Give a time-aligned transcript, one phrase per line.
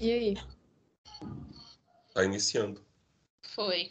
[0.00, 0.34] E aí?
[2.14, 2.84] Tá iniciando.
[3.42, 3.88] Foi.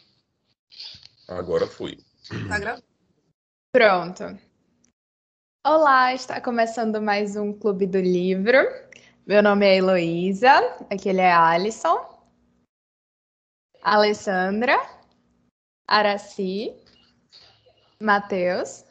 [1.28, 1.98] Agora foi.
[2.48, 2.86] Tá gravando.
[3.74, 4.24] Pronto.
[5.66, 8.58] Olá, está começando mais um Clube do Livro.
[9.26, 10.50] Meu nome é Heloísa,
[10.90, 12.00] aquele é Alisson,
[13.82, 14.78] Alessandra,
[15.86, 16.74] Araci,
[18.02, 18.86] Matheus.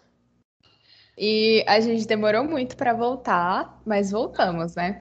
[1.17, 4.99] E a gente demorou muito para voltar, mas voltamos, né?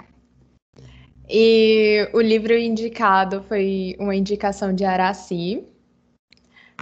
[1.30, 5.64] E o livro indicado foi uma indicação de Araci.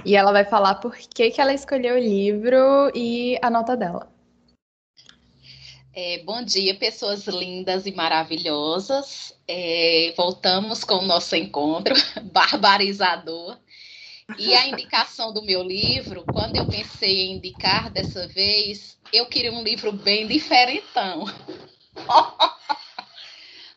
[0.05, 4.12] E ela vai falar por que, que ela escolheu o livro e a nota dela.
[5.95, 9.38] É, bom dia, pessoas lindas e maravilhosas.
[9.48, 11.94] É, voltamos com o nosso encontro
[12.34, 13.58] barbarizador.
[14.39, 19.53] E a indicação do meu livro, quando eu pensei em indicar dessa vez, eu queria
[19.53, 21.25] um livro bem diferentão.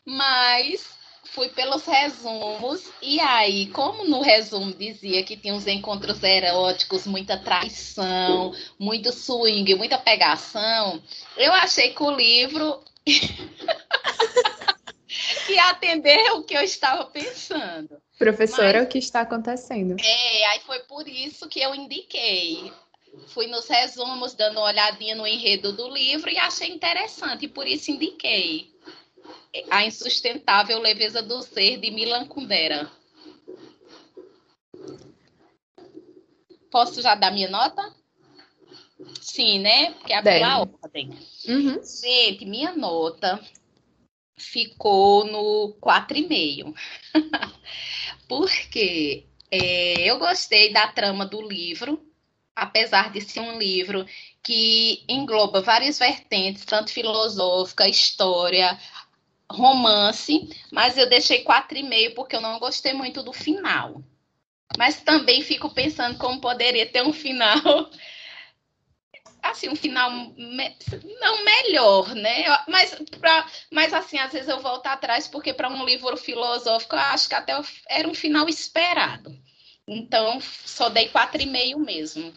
[0.06, 0.87] Mas
[1.24, 7.37] fui pelos resumos, e aí, como no resumo dizia que tinha uns encontros eróticos, muita
[7.37, 11.02] traição, muito swing, muita pegação,
[11.37, 12.80] eu achei que o livro
[15.51, 18.01] ia atender o que eu estava pensando.
[18.18, 19.96] Professora, Mas, o que está acontecendo?
[20.01, 22.73] É, aí foi por isso que eu indiquei.
[23.29, 27.66] Fui nos resumos, dando uma olhadinha no enredo do livro e achei interessante, e por
[27.66, 28.70] isso indiquei.
[29.70, 32.90] A Insustentável Leveza do Ser, de Milan Kundera.
[36.70, 37.94] Posso já dar minha nota?
[39.20, 39.92] Sim, né?
[39.92, 41.10] Porque é pela ordem.
[41.46, 41.80] Uhum.
[41.82, 43.40] Gente, minha nota
[44.36, 46.74] ficou no 4,5.
[48.28, 52.02] Porque é, eu gostei da trama do livro,
[52.54, 54.06] apesar de ser um livro
[54.42, 58.78] que engloba várias vertentes, tanto filosófica, história,
[59.50, 64.02] romance, mas eu deixei quatro e meio porque eu não gostei muito do final.
[64.76, 67.60] Mas também fico pensando como poderia ter um final
[69.50, 70.76] assim, um final me,
[71.20, 72.44] não melhor, né?
[72.68, 77.00] Mas, pra, mas assim, às vezes eu volto atrás, porque para um livro filosófico, eu
[77.00, 77.52] acho que até
[77.88, 79.36] era um final esperado.
[79.86, 82.32] Então, só dei quatro e meio mesmo.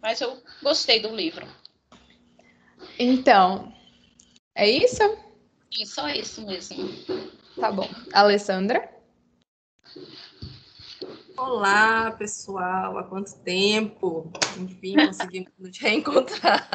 [0.00, 1.46] Mas eu gostei do livro.
[2.98, 3.72] Então,
[4.54, 5.02] é isso?
[5.72, 6.88] Sim, só isso mesmo.
[7.60, 7.88] Tá bom.
[8.12, 8.88] Alessandra?
[11.36, 12.96] Olá, pessoal.
[12.98, 14.30] Há quanto tempo?
[14.58, 16.68] Enfim, conseguimos nos reencontrar.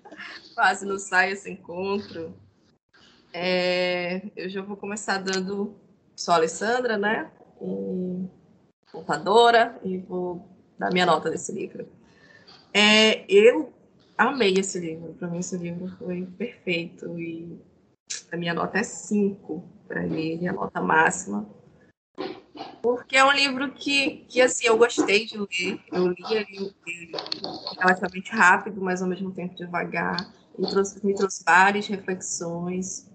[0.54, 2.34] Quase não sai esse encontro.
[3.32, 5.76] É, eu já vou começar dando.
[6.16, 7.30] Sou a Alessandra, né?
[7.60, 8.26] E,
[8.90, 11.86] contadora, e vou dar minha nota desse livro.
[12.72, 13.72] É, eu
[14.16, 15.14] amei esse livro.
[15.14, 17.18] Para mim, esse livro foi perfeito.
[17.18, 17.60] E
[18.30, 21.48] a minha nota é 5 para ele, a nota máxima.
[22.82, 25.80] Porque é um livro que, que assim, eu gostei de ler.
[25.92, 26.74] Eu li ele,
[27.78, 30.32] relativamente rápido, mas ao mesmo tempo devagar.
[30.58, 33.08] Me trouxe, me trouxe várias reflexões.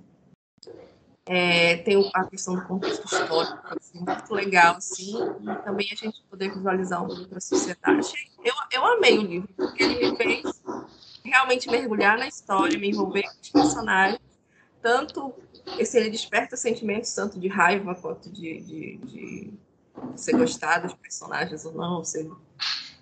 [1.26, 6.22] É, tem a questão do contexto histórico, assim, muito legal, assim, e também a gente
[6.30, 8.30] poder visualizar um pouco a sociedade.
[8.44, 10.62] Eu, eu amei o livro, porque ele me fez
[11.24, 14.20] realmente mergulhar na história, me envolver com os personagens,
[14.84, 15.34] tanto
[15.80, 19.54] esse ele desperta sentimentos tanto de raiva quanto de, de, de
[20.16, 22.04] ser gostar dos personagens ou não.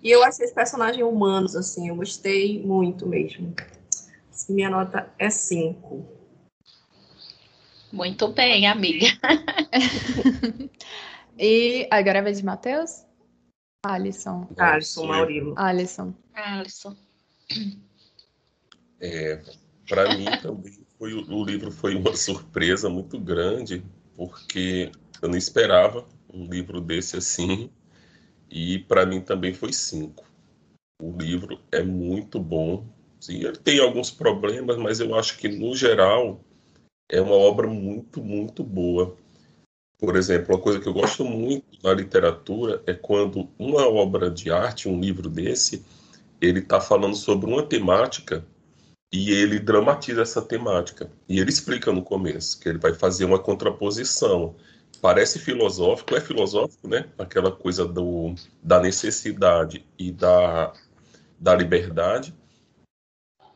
[0.02, 3.54] E eu achei os personagens humanos, assim, eu gostei muito mesmo.
[4.30, 6.06] Assim, minha nota é 5.
[7.92, 9.06] Muito bem, amiga.
[11.38, 13.04] e agora é vez de Matheus?
[13.84, 14.48] Alisson.
[14.56, 15.54] Alisson, Maurilo.
[15.56, 16.14] Alisson.
[16.32, 16.96] Alisson.
[19.00, 19.42] É,
[19.88, 23.82] para mim também foi, o livro foi uma surpresa muito grande,
[24.16, 27.68] porque eu não esperava um livro desse assim,
[28.48, 30.24] e para mim também foi cinco.
[31.02, 32.86] O livro é muito bom.
[33.18, 36.40] Sim, ele tem alguns problemas, mas eu acho que, no geral,
[37.08, 39.16] é uma obra muito, muito boa.
[39.98, 44.52] Por exemplo, uma coisa que eu gosto muito na literatura é quando uma obra de
[44.52, 45.84] arte, um livro desse,
[46.40, 48.44] ele está falando sobre uma temática
[49.12, 51.10] e ele dramatiza essa temática.
[51.28, 54.56] E ele explica no começo que ele vai fazer uma contraposição.
[55.02, 57.10] Parece filosófico, é filosófico, né?
[57.18, 60.72] Aquela coisa do, da necessidade e da,
[61.38, 62.34] da liberdade.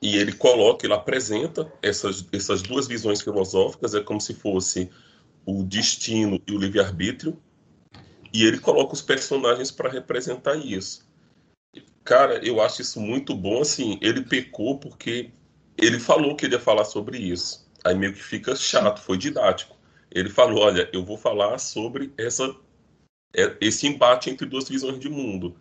[0.02, 4.90] E ele coloca, ele apresenta essas, essas duas visões filosóficas, é como se fosse
[5.46, 7.40] o destino e o livre-arbítrio.
[8.30, 11.06] E ele coloca os personagens para representar isso.
[12.04, 13.62] Cara, eu acho isso muito bom.
[13.62, 15.30] Assim, ele pecou porque
[15.78, 17.66] ele falou que ele ia falar sobre isso.
[17.84, 19.76] Aí meio que fica chato, foi didático.
[20.10, 22.54] ele falou: olha, eu vou falar sobre essa,
[23.34, 25.56] é, esse embate entre duas visões de mundo.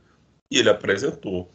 [0.50, 1.52] E ele apresentou.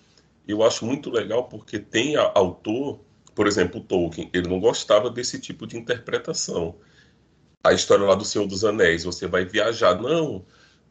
[0.47, 3.01] Eu acho muito legal porque tem autor,
[3.35, 6.77] por exemplo, Tolkien, ele não gostava desse tipo de interpretação.
[7.63, 10.01] A história lá do Senhor dos Anéis, você vai viajar.
[10.01, 10.45] Não,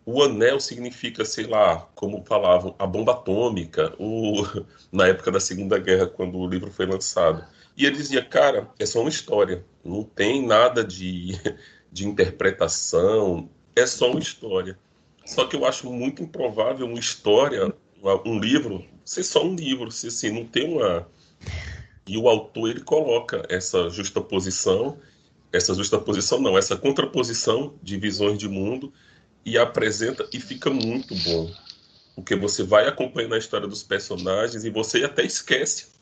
[0.06, 4.44] o anel significa, sei lá, como falavam, a bomba atômica, o,
[4.92, 7.46] na época da Segunda Guerra, quando o livro foi lançado.
[7.80, 11.40] E ele dizia, cara, é só uma história, não tem nada de,
[11.90, 14.78] de interpretação, é só uma história.
[15.26, 17.74] Só que eu acho muito improvável uma história,
[18.26, 21.08] um livro, ser só um livro, se assim, não tem uma.
[22.06, 24.98] E o autor ele coloca essa justaposição,
[25.54, 28.92] essa justaposição não, essa contraposição de visões de mundo
[29.46, 31.50] e apresenta e fica muito bom.
[32.14, 35.99] Porque você vai acompanhando a história dos personagens e você até esquece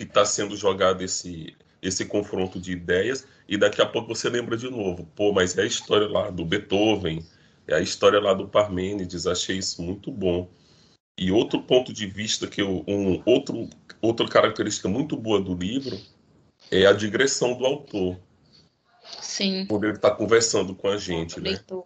[0.00, 4.56] que está sendo jogado esse, esse confronto de ideias e daqui a pouco você lembra
[4.56, 5.06] de novo.
[5.14, 7.22] Pô, mas é a história lá do Beethoven,
[7.66, 10.48] é a história lá do Parmênides, achei isso muito bom.
[11.18, 13.68] E outro ponto de vista que eu, um outro
[14.00, 15.98] outra característica muito boa do livro
[16.70, 18.18] é a digressão do autor.
[19.20, 19.66] Sim.
[19.68, 21.50] Quando ele está conversando com a gente, né?
[21.50, 21.84] Leitor.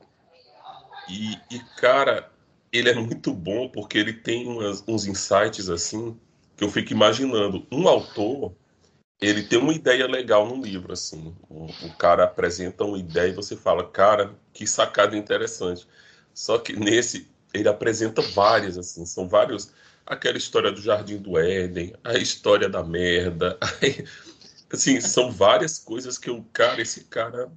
[1.08, 2.30] E, e, cara,
[2.72, 6.16] ele é muito bom porque ele tem umas, uns insights assim
[6.56, 7.66] que eu fico imaginando.
[7.70, 8.54] Um autor,
[9.20, 11.34] ele tem uma ideia legal no livro, assim.
[11.48, 15.86] O, o cara apresenta uma ideia e você fala, cara, que sacada interessante.
[16.32, 19.72] Só que nesse, ele apresenta várias, assim, são vários.
[20.06, 23.58] Aquela história do Jardim do Éden, a história da merda.
[24.72, 27.50] assim, são várias coisas que o cara, esse cara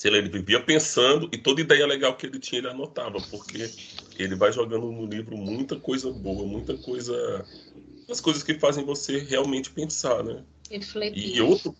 [0.00, 3.70] sei lá, ele vivia pensando e toda ideia legal que ele tinha ele anotava, porque
[4.18, 7.44] ele vai jogando no livro muita coisa boa, muita coisa.
[8.10, 10.42] As coisas que fazem você realmente pensar, né?
[10.70, 11.36] Refletir.
[11.36, 11.74] E outro.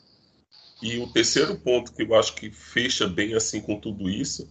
[0.82, 4.48] E o terceiro ponto que eu acho que fecha bem assim com tudo isso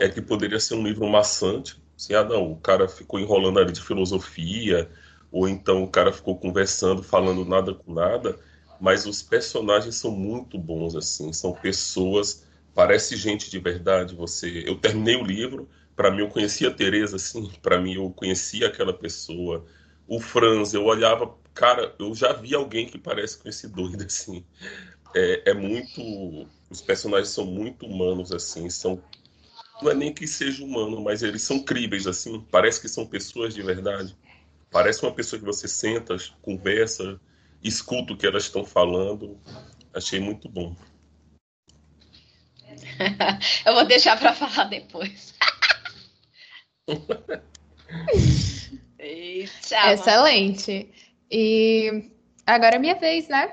[0.00, 1.80] é que poderia ser um livro maçante.
[1.96, 4.90] Assim, ah, não, o cara ficou enrolando ali de filosofia,
[5.30, 8.38] ou então o cara ficou conversando, falando nada com nada,
[8.80, 12.44] mas os personagens são muito bons, assim, são pessoas
[12.74, 14.14] parece gente de verdade.
[14.14, 18.10] Você, eu terminei o livro, para mim eu conhecia a Teresa, assim, para mim eu
[18.10, 19.64] conhecia aquela pessoa.
[20.12, 24.44] O Franz, eu olhava, cara, eu já vi alguém que parece com esse doido, assim.
[25.14, 29.02] É, é muito, os personagens são muito humanos, assim, são
[29.80, 32.46] não é nem que seja humano, mas eles são críveis, assim.
[32.50, 34.14] Parece que são pessoas de verdade.
[34.70, 37.18] Parece uma pessoa que você senta, conversa,
[37.64, 39.40] escuta o que elas estão falando.
[39.94, 40.76] Achei muito bom.
[43.64, 45.34] Eu vou deixar para falar depois.
[49.02, 50.88] Eita, Excelente.
[51.30, 52.10] E
[52.46, 53.50] agora é minha vez, né?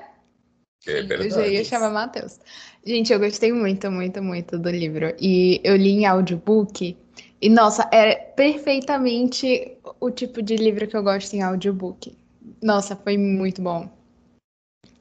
[0.86, 1.24] É verdade.
[1.24, 2.38] Eu já ia chamar Matheus.
[2.86, 5.14] Gente, eu gostei muito, muito, muito do livro.
[5.20, 6.96] E eu li em audiobook.
[7.42, 12.16] E, nossa, é perfeitamente o tipo de livro que eu gosto em audiobook.
[12.62, 13.90] Nossa, foi muito bom.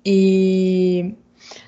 [0.06, 1.16] E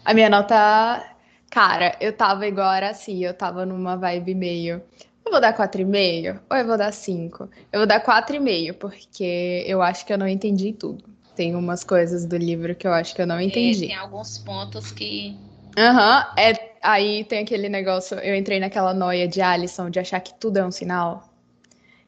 [0.04, 1.12] a minha nota
[1.52, 4.82] Cara, eu tava era assim, eu tava numa vibe meio.
[5.26, 7.50] Eu vou dar 4,5 ou eu vou dar 5?
[7.72, 11.04] Eu vou dar 4,5, porque eu acho que eu não entendi tudo.
[11.36, 13.86] Tem umas coisas do livro que eu acho que eu não é, entendi.
[13.86, 15.36] É, tem alguns pontos que.
[15.78, 20.20] Aham, uhum, é, aí tem aquele negócio, eu entrei naquela noia de Alisson de achar
[20.20, 21.32] que tudo é um sinal.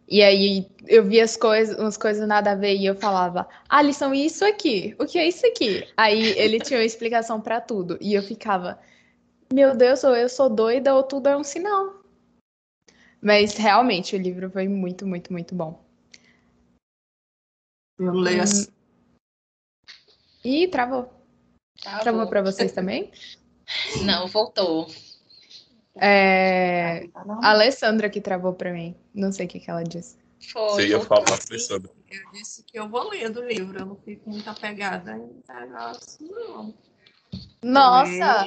[0.08, 4.14] E aí eu vi as coisas, umas coisas nada a ver e eu falava, Alisson,
[4.14, 4.94] e isso aqui?
[5.00, 5.88] O que é isso aqui?
[5.96, 8.78] Aí ele tinha uma explicação para tudo e eu ficava,
[9.52, 12.03] meu Deus, ou eu sou doida ou tudo é um sinal.
[13.24, 15.82] Mas realmente o livro foi muito, muito, muito bom.
[17.98, 18.44] Eu leio hum...
[18.44, 18.68] assim.
[20.44, 21.10] Ih, travou.
[21.82, 23.12] Travou, travou para vocês também?
[24.04, 24.88] Não, voltou.
[25.96, 27.08] É...
[27.16, 28.94] A Alessandra que travou para mim.
[29.14, 30.18] Não sei o que, que ela disse.
[30.52, 31.90] Foi, Você ia falar, Alessandra.
[32.12, 36.28] Eu disse que eu vou lendo o livro, eu não fico muito apegada em negócio,
[36.30, 36.74] não.
[37.64, 38.46] Nossa!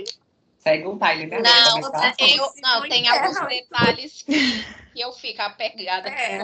[0.66, 6.08] Segue o baile da Não, eu, não tem alguns detalhes que eu fico apegada.
[6.08, 6.40] É.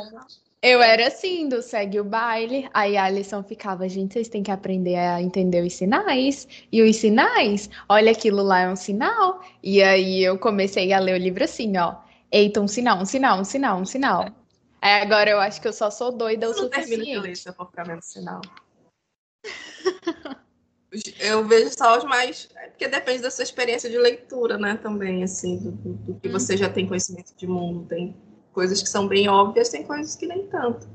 [0.63, 2.71] Eu era assim, do segue o baile.
[2.73, 6.47] Aí a lição ficava, gente, vocês têm que aprender a entender os sinais.
[6.71, 9.43] E os sinais, olha, aquilo lá é um sinal.
[9.61, 11.97] E aí eu comecei a ler o livro assim, ó.
[12.31, 14.27] Eita, um sinal, um sinal, um sinal, um sinal.
[14.81, 16.91] Aí agora eu acho que eu só sou doida o suficiente.
[16.91, 18.41] Não termino de ler se eu for ficar vendo sinal.
[21.19, 22.49] Eu vejo só os mais.
[22.57, 24.79] É porque depende da sua experiência de leitura, né?
[24.83, 27.87] Também, assim, do, do que você já tem conhecimento de mundo.
[27.89, 28.17] Tem
[28.53, 30.87] coisas que são bem óbvias, tem coisas que nem tanto.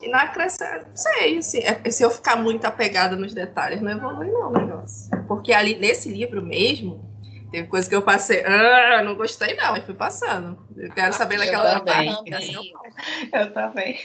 [0.00, 3.90] E na crescente, não sei, assim, é, se eu ficar muito apegada nos detalhes, não
[3.90, 5.10] evolui não o negócio.
[5.28, 7.12] Porque ali, nesse livro mesmo,
[7.52, 10.58] Teve coisa que eu passei, ah, não gostei não, mas fui passando.
[10.74, 12.30] Eu quero saber daquela parte.
[13.30, 14.00] Eu também.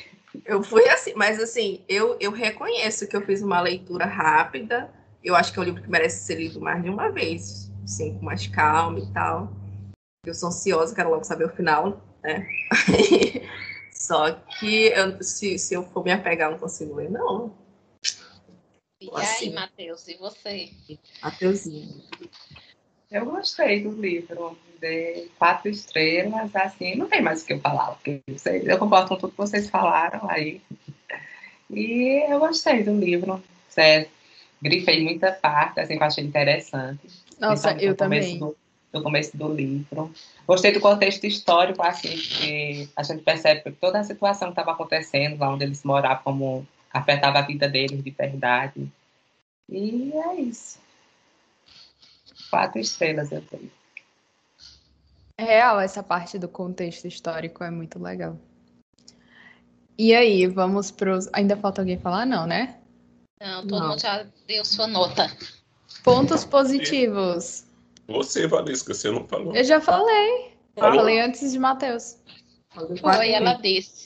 [0.46, 4.92] Eu fui assim, mas assim, eu, eu reconheço que eu fiz uma leitura rápida.
[5.24, 8.18] Eu acho que é um livro que merece ser lido mais de uma vez, assim,
[8.18, 9.52] com mais calma e tal.
[10.26, 12.48] Eu sou ansiosa, quero logo saber o final, né?
[13.92, 17.54] Só que eu- se, se eu for me apegar, eu não consigo ler, não.
[19.02, 19.48] E Assim.
[19.50, 20.72] aí, Matheus, e você?
[21.22, 22.04] Mateuzinho.
[23.12, 24.58] Eu gostei do livro.
[24.80, 27.94] De quatro estrelas, assim, não tem mais o que eu falar.
[27.96, 30.62] Porque vocês- eu concordo com tudo que vocês falaram aí.
[31.72, 33.44] E eu gostei do livro.
[33.70, 34.08] Cê,
[34.62, 37.08] grifei muita parte, assim, que eu achei interessante.
[37.40, 38.40] Nossa, eu também.
[38.40, 38.56] Do,
[38.92, 40.12] do começo do livro.
[40.48, 44.72] Gostei do contexto histórico, assim, que a gente percebe que toda a situação que estava
[44.72, 48.92] acontecendo lá onde eles moravam, como afetava a vida deles de verdade.
[49.70, 50.80] E é isso.
[52.50, 53.44] Quatro estrelas eu.
[55.38, 58.40] É real, essa parte do contexto histórico é muito legal.
[59.98, 61.28] E aí, vamos pros.
[61.34, 62.26] Ainda falta alguém falar?
[62.26, 62.78] Não, né?
[63.40, 63.90] Não, todo Não.
[63.90, 65.32] mundo já deu sua nota.
[66.04, 67.66] Pontos positivos.
[68.08, 69.56] Você, Valesca, você não falou.
[69.56, 70.56] Eu já falei.
[70.76, 71.00] Eu Falou?
[71.00, 72.18] falei antes de Matheus.
[73.02, 74.06] Foi, ela disse.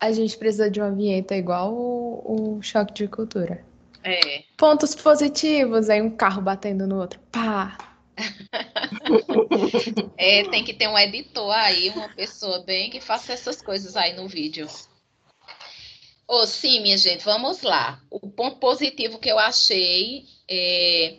[0.00, 3.64] A gente precisa de uma vinheta igual o, o choque de cultura.
[4.02, 4.42] É.
[4.56, 7.20] Pontos positivos, aí um carro batendo no outro.
[7.30, 7.76] Pá!
[10.16, 14.14] É, tem que ter um editor aí, uma pessoa bem que faça essas coisas aí
[14.14, 14.66] no vídeo.
[16.26, 18.00] Ô, sim, minha gente, vamos lá.
[18.10, 21.16] O ponto positivo que eu achei é.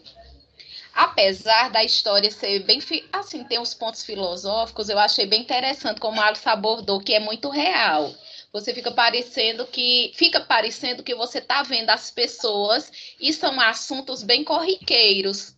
[0.93, 2.79] Apesar da história ser bem.
[3.11, 7.19] Assim, tem os pontos filosóficos, eu achei bem interessante como a Alice abordou, que é
[7.19, 8.13] muito real.
[8.51, 10.11] Você fica parecendo que.
[10.15, 15.54] Fica parecendo que você tá vendo as pessoas e são assuntos bem corriqueiros.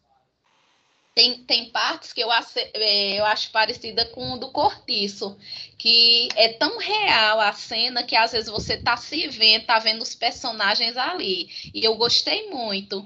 [1.18, 5.36] Tem, tem partes que eu, é, eu acho parecida com o do Cortiço,
[5.76, 10.04] que é tão real a cena que às vezes você tá se vendo, tá vendo
[10.04, 11.50] os personagens ali.
[11.74, 13.04] E eu gostei muito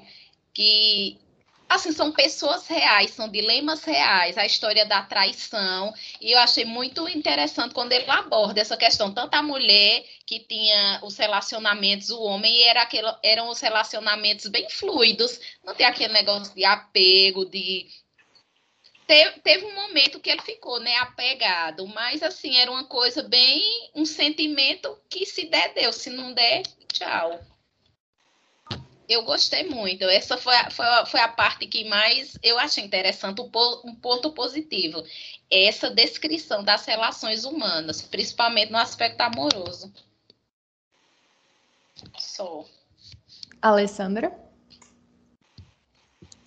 [0.53, 1.17] que
[1.75, 5.93] assim são pessoas reais, são dilemas reais, a história da traição.
[6.19, 10.99] E eu achei muito interessante quando ele aborda essa questão, tanto a mulher que tinha
[11.03, 16.13] os relacionamentos, o homem, e era aquele, eram os relacionamentos bem fluidos, não tem aquele
[16.13, 17.87] negócio de apego, de
[19.43, 23.61] Teve, um momento que ele ficou, né, apegado, mas assim, era uma coisa bem,
[23.93, 26.63] um sentimento que se der, deu, se não der,
[26.93, 27.50] tchau.
[29.09, 30.03] Eu gostei muito.
[30.05, 33.81] Essa foi a, foi a, foi a parte que mais eu achei interessante, um, po-
[34.01, 35.03] ponto positivo.
[35.49, 39.91] Essa descrição das relações humanas, principalmente no aspecto amoroso.
[42.17, 42.65] Só.
[43.61, 44.33] Alessandra?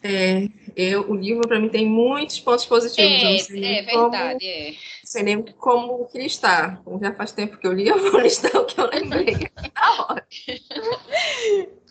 [0.02, 3.22] É, eu, o livro, para mim, tem muitos pontos positivos.
[3.22, 4.70] eu não sei É, é como- verdade, é.
[4.70, 6.82] Não sei nem como que listar.
[6.82, 9.26] Como já faz tempo que eu li, eu vou listar o que eu lembrei
[9.74, 10.26] na hora.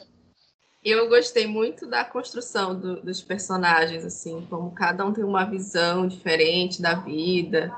[0.83, 6.07] Eu gostei muito da construção do- dos personagens, assim, como cada um tem uma visão
[6.07, 7.73] diferente da vida.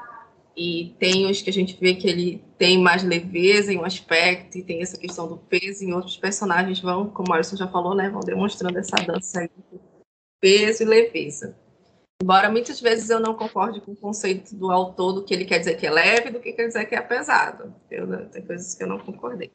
[0.58, 4.58] E tem os que a gente vê que ele tem mais leveza em um aspecto,
[4.58, 7.94] e tem essa questão do peso, e outros personagens vão, como o Alisson já falou,
[7.94, 9.80] né, vão demonstrando essa dança aí, de
[10.40, 11.56] peso e leveza.
[12.24, 15.60] Embora muitas vezes eu não concorde com o conceito do autor do que ele quer
[15.60, 17.76] dizer que é leve do que quer dizer que é pesado.
[17.92, 19.52] Eu, tem coisas que eu não concordei.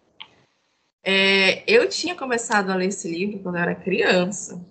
[1.02, 4.64] É, eu tinha começado a ler esse livro quando eu era criança.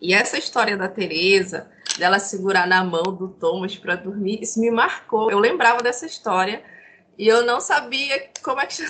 [0.00, 4.70] E essa história da Teresa, dela segurar na mão do Thomas para dormir, isso me
[4.70, 5.30] marcou.
[5.30, 6.62] Eu lembrava dessa história
[7.18, 8.76] e eu não sabia como é que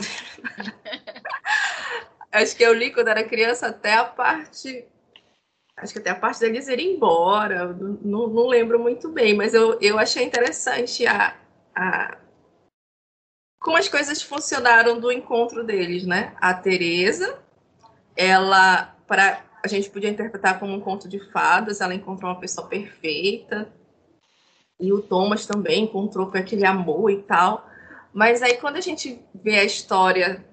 [2.32, 4.84] Acho que eu li quando era criança até a parte
[5.76, 7.66] acho que até a parte deles irem embora,
[8.02, 11.36] não, não lembro muito bem, mas eu, eu achei interessante a,
[11.74, 12.16] a
[13.66, 16.32] como as coisas funcionaram do encontro deles, né?
[16.36, 17.36] A Teresa,
[18.16, 22.68] ela para a gente podia interpretar como um conto de fadas, ela encontrou uma pessoa
[22.68, 23.68] perfeita.
[24.78, 27.68] E o Thomas também encontrou com aquele amor e tal.
[28.14, 30.44] Mas aí quando a gente vê a história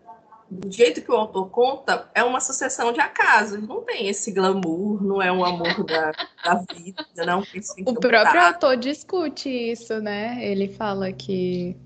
[0.50, 3.62] do jeito que o autor conta, é uma sucessão de acasos.
[3.62, 7.44] Não tem esse glamour, não é um amor da, da vida, não.
[7.86, 10.44] O próprio autor discute isso, né?
[10.44, 11.78] Ele fala que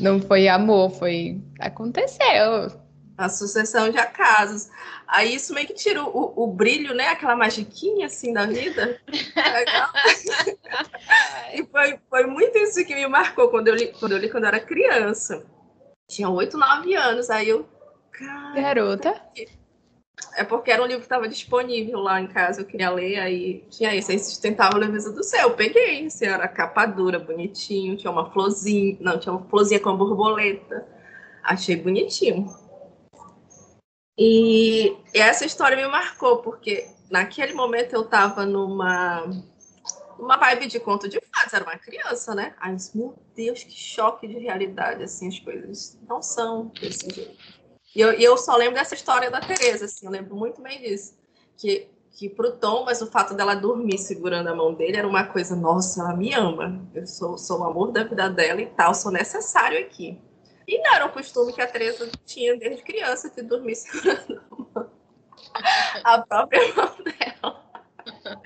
[0.00, 1.40] não foi amor, foi.
[1.60, 2.72] Aconteceu.
[3.16, 4.68] A sucessão de acasos.
[5.06, 7.08] Aí isso meio que tira o, o brilho, né?
[7.08, 9.00] Aquela magiquinha assim da vida.
[9.06, 9.90] Legal.
[11.54, 14.44] e foi, foi muito isso que me marcou quando eu li quando eu, li, quando
[14.44, 15.44] eu era criança.
[16.08, 17.30] Tinha 8, 9 anos.
[17.30, 17.68] Aí eu.
[18.54, 19.14] Garota.
[20.36, 23.64] É porque era um livro que estava disponível lá em casa, eu queria ler, aí
[23.70, 25.48] tinha esse, aí Sustentável Leveza do Céu.
[25.48, 29.90] Eu peguei, assim, era capa dura, bonitinho, tinha uma florzinha, não, tinha uma florzinha com
[29.90, 30.86] uma borboleta.
[31.42, 32.46] Achei bonitinho.
[34.16, 39.26] E essa história me marcou, porque naquele momento eu estava numa,
[40.18, 42.54] numa vibe de conto de fadas, era uma criança, né?
[42.60, 47.63] Aí, meu Deus, que choque de realidade, assim, as coisas não são desse jeito.
[47.94, 51.16] E eu, eu só lembro dessa história da Tereza, assim, eu lembro muito bem disso.
[51.56, 55.24] Que, que pro Tom, mas o fato dela dormir segurando a mão dele era uma
[55.24, 56.84] coisa, nossa, ela me ama.
[56.92, 60.20] Eu sou, sou o amor da vida dela e tal, sou necessário aqui.
[60.66, 64.80] E não era um costume que a Tereza tinha desde criança de dormir segurando a,
[64.80, 64.90] mão,
[66.02, 67.64] a própria mão dela.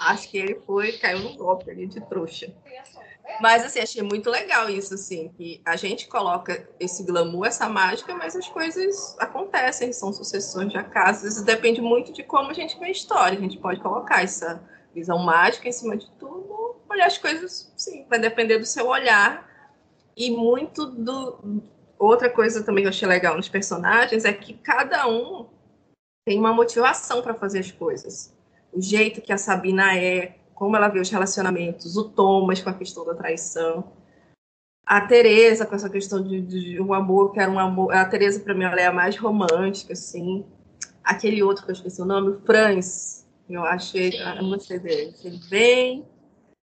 [0.00, 2.52] Acho que ele foi, caiu no golpe ali de trouxa.
[3.40, 8.14] Mas, assim, achei muito legal isso, assim, que a gente coloca esse glamour, essa mágica,
[8.14, 11.34] mas as coisas acontecem, são sucessões de acasos.
[11.34, 13.38] Isso depende muito de como a gente vê a história.
[13.38, 14.62] A gente pode colocar essa
[14.94, 19.48] visão mágica em cima de tudo, olhar as coisas, sim, vai depender do seu olhar.
[20.16, 21.62] E muito do.
[21.98, 25.46] Outra coisa também que eu achei legal nos personagens é que cada um
[26.24, 28.34] tem uma motivação para fazer as coisas.
[28.72, 32.74] O jeito que a Sabina é, como ela vê os relacionamentos, o Thomas com a
[32.74, 33.92] questão da traição,
[34.84, 37.94] a Teresa com essa questão de, de um amor que era um amor.
[37.94, 40.44] A Teresa, para mim, ela é a mais romântica, assim.
[41.02, 45.14] Aquele outro que eu esqueci o nome, o Franz, eu achei, eu gostei dele.
[45.18, 46.06] Achei bem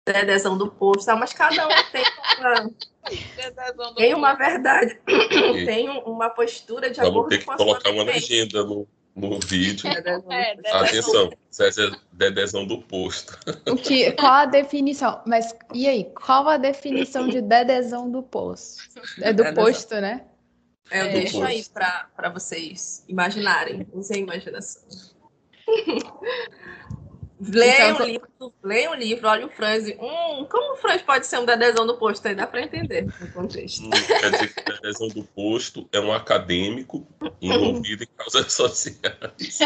[0.05, 2.03] dedezão do posto, mas cada um tem
[3.71, 7.13] uma, tem uma verdade, tem uma postura de amor.
[7.13, 9.89] Vamos ter que colocar uma legenda no, no vídeo.
[9.89, 13.39] É, Atenção, César Dedezão do posto.
[13.71, 15.23] O que, qual a definição?
[15.27, 18.83] Mas e aí, qual a definição de Dedezão do posto?
[19.21, 19.65] É do Dedezão.
[19.65, 20.25] posto, né?
[20.91, 21.13] É, eu é.
[21.13, 24.83] deixo aí para vocês imaginarem, usem imaginação.
[27.41, 28.29] Leia então, um livro,
[28.63, 29.89] leia um livro, olha o Franz.
[29.89, 32.27] Hum, como o Franz pode ser um dedezão do posto?
[32.27, 33.85] Aí dá para entender o contexto.
[33.85, 37.07] Hum, quer dizer que o dedezão do posto é um acadêmico
[37.41, 39.59] envolvido em causas sociais.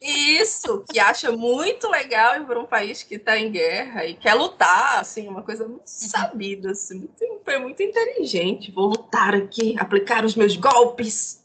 [0.00, 4.34] Isso, que acha muito legal ir para um país que está em guerra e quer
[4.34, 8.70] lutar, assim, uma coisa muito sabida, assim, muito, foi muito inteligente.
[8.70, 11.42] Vou lutar aqui, aplicar os meus golpes.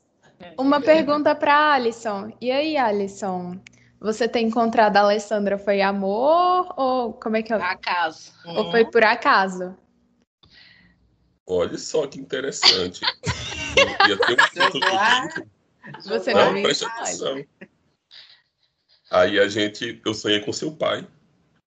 [0.58, 2.34] Uma pergunta para Alison.
[2.42, 3.58] E aí, Alison?
[4.00, 7.56] Você ter encontrado a Alessandra foi amor ou como é que é?
[7.58, 8.32] Acaso.
[8.46, 9.76] Ou foi por acaso?
[11.46, 13.02] Olha só que interessante.
[14.08, 14.38] ia ter
[15.96, 17.44] um Você não, não presta atenção.
[19.12, 21.06] Aí a gente, eu sonhei com seu pai.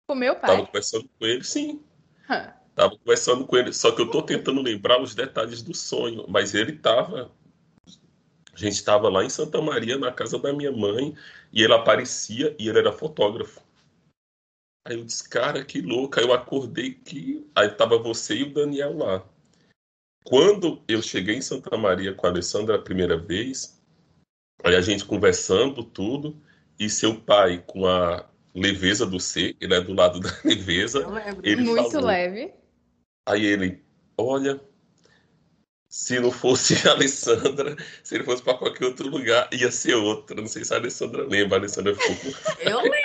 [0.07, 0.49] Com meu pai?
[0.49, 1.83] Tava conversando com ele, sim.
[2.27, 2.51] Huh.
[2.73, 6.55] Tava conversando com ele, só que eu tô tentando lembrar os detalhes do sonho, mas
[6.55, 7.31] ele tava
[8.55, 11.13] a gente estava lá em Santa Maria, na casa da minha mãe,
[11.55, 13.61] e ele aparecia e ele era fotógrafo.
[14.85, 16.19] Aí eu disse, cara, que louco.
[16.19, 17.49] Aí eu acordei que.
[17.55, 19.25] Aí tava você e o Daniel lá.
[20.25, 23.81] Quando eu cheguei em Santa Maria com a Alessandra a primeira vez,
[24.63, 26.35] aí a gente conversando tudo,
[26.79, 31.05] e seu pai com a leveza do ser, ele é do lado da leveza.
[31.41, 32.53] Ele Muito falou, leve.
[33.27, 33.83] Aí ele,
[34.17, 34.59] olha,
[35.89, 40.39] se não fosse a Alessandra, se ele fosse para qualquer outro lugar, ia ser outra.
[40.39, 41.57] Não sei se a Alessandra lembra.
[41.57, 42.33] A Alessandra ficou.
[42.59, 42.99] Eu lembro.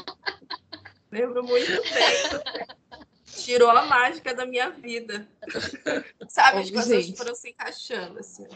[1.10, 3.04] lembro muito bem.
[3.26, 5.26] Tirou a mágica da minha vida.
[6.28, 8.46] Sabe, as coisas foram se encaixando assim.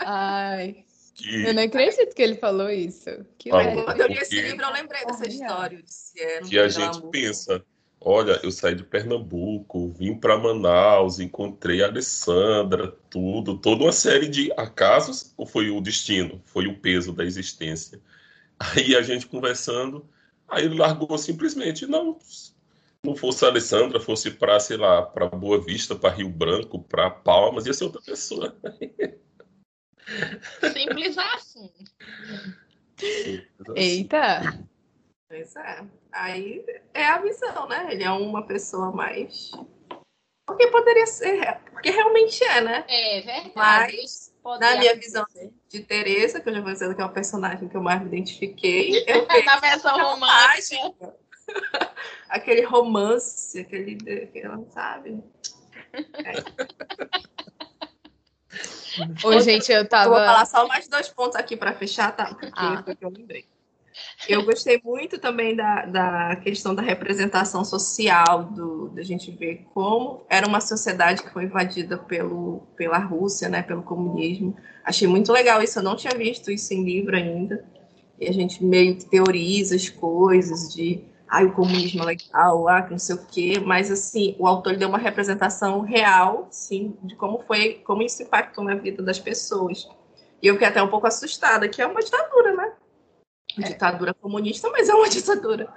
[0.00, 0.84] Ai.
[1.14, 1.46] Que...
[1.46, 3.24] Eu não acredito que ele falou isso.
[3.38, 5.82] Que Quando eu li esse livro, eu lembrei dessa história.
[5.82, 7.64] De que a gente pensa
[8.08, 14.28] Olha, eu saí de Pernambuco, vim para Manaus, encontrei a Alessandra, tudo, toda uma série
[14.28, 18.00] de acasos, ou foi o destino, foi o peso da existência.
[18.60, 20.08] Aí a gente conversando,
[20.46, 22.16] aí ele largou simplesmente, não,
[23.02, 27.10] não fosse a Alessandra, fosse para, sei lá, para Boa Vista, para Rio Branco, para
[27.10, 28.56] Palmas, ia ser outra pessoa.
[30.72, 31.72] Simples assim.
[32.96, 33.74] Simples assim.
[33.74, 34.64] Eita!
[35.36, 35.84] Pois é.
[36.12, 37.88] Aí é a visão, né?
[37.90, 39.50] Ele é uma pessoa mais.
[40.46, 41.60] Porque poderia ser.
[41.72, 42.86] Porque realmente é, né?
[42.88, 43.52] É verdade.
[43.54, 45.26] Mas, na minha visão
[45.68, 48.06] de Tereza, que eu já vou dizer que é o personagem que eu mais me
[48.06, 51.14] identifiquei, eu Na versão romântica.
[52.30, 53.98] aquele romance, aquele.
[54.22, 55.22] aquele sabe?
[55.92, 56.32] É.
[59.22, 60.06] Oi, gente, eu tava.
[60.06, 62.34] Eu vou falar só mais dois pontos aqui para fechar, tá?
[62.34, 62.82] Porque ah.
[62.82, 63.46] foi que eu lembrei.
[64.28, 70.24] Eu gostei muito também da, da questão da representação social, do, da gente ver como
[70.28, 74.56] era uma sociedade que foi invadida pelo, pela Rússia, né, pelo comunismo.
[74.84, 77.64] Achei muito legal isso, eu não tinha visto isso em livro ainda.
[78.18, 82.86] E a gente meio que teoriza as coisas de ah, o comunismo é legal, ah,
[82.88, 87.42] não sei o quê, mas assim, o autor deu uma representação real, sim, de como
[87.46, 89.88] foi, como isso impactou na vida das pessoas.
[90.40, 92.72] E eu fiquei até um pouco assustada, que é uma ditadura, né?
[93.58, 93.62] É.
[93.62, 95.72] ditadura comunista, mas é uma ditadura.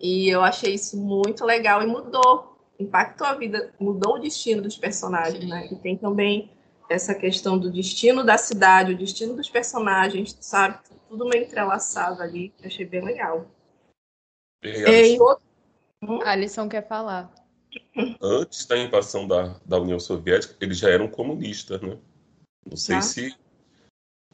[0.00, 4.76] E eu achei isso muito legal e mudou, impactou a vida, mudou o destino dos
[4.76, 5.68] personagens, né?
[5.70, 6.50] E tem também
[6.88, 10.78] essa questão do destino da cidade, o destino dos personagens, sabe?
[11.08, 13.46] Tudo meio entrelaçado ali, eu achei bem legal.
[14.62, 15.44] E outro...
[16.02, 16.20] hum?
[16.22, 17.32] A lição quer falar.
[18.20, 21.98] Antes da invasão da, da União Soviética, eles já eram comunistas, né?
[22.66, 23.02] Não sei ah.
[23.02, 23.36] se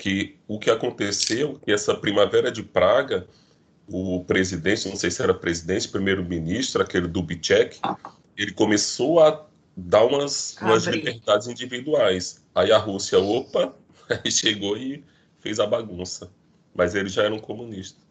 [0.01, 3.29] que o que aconteceu, que essa primavera de Praga,
[3.87, 7.79] o presidente, não sei se era presidente, primeiro-ministro, aquele Dubček,
[8.35, 12.43] ele começou a dar umas, umas liberdades individuais.
[12.55, 13.75] Aí a Rússia, opa,
[14.09, 15.05] aí chegou e
[15.39, 16.31] fez a bagunça.
[16.75, 18.03] Mas eles já eram comunistas.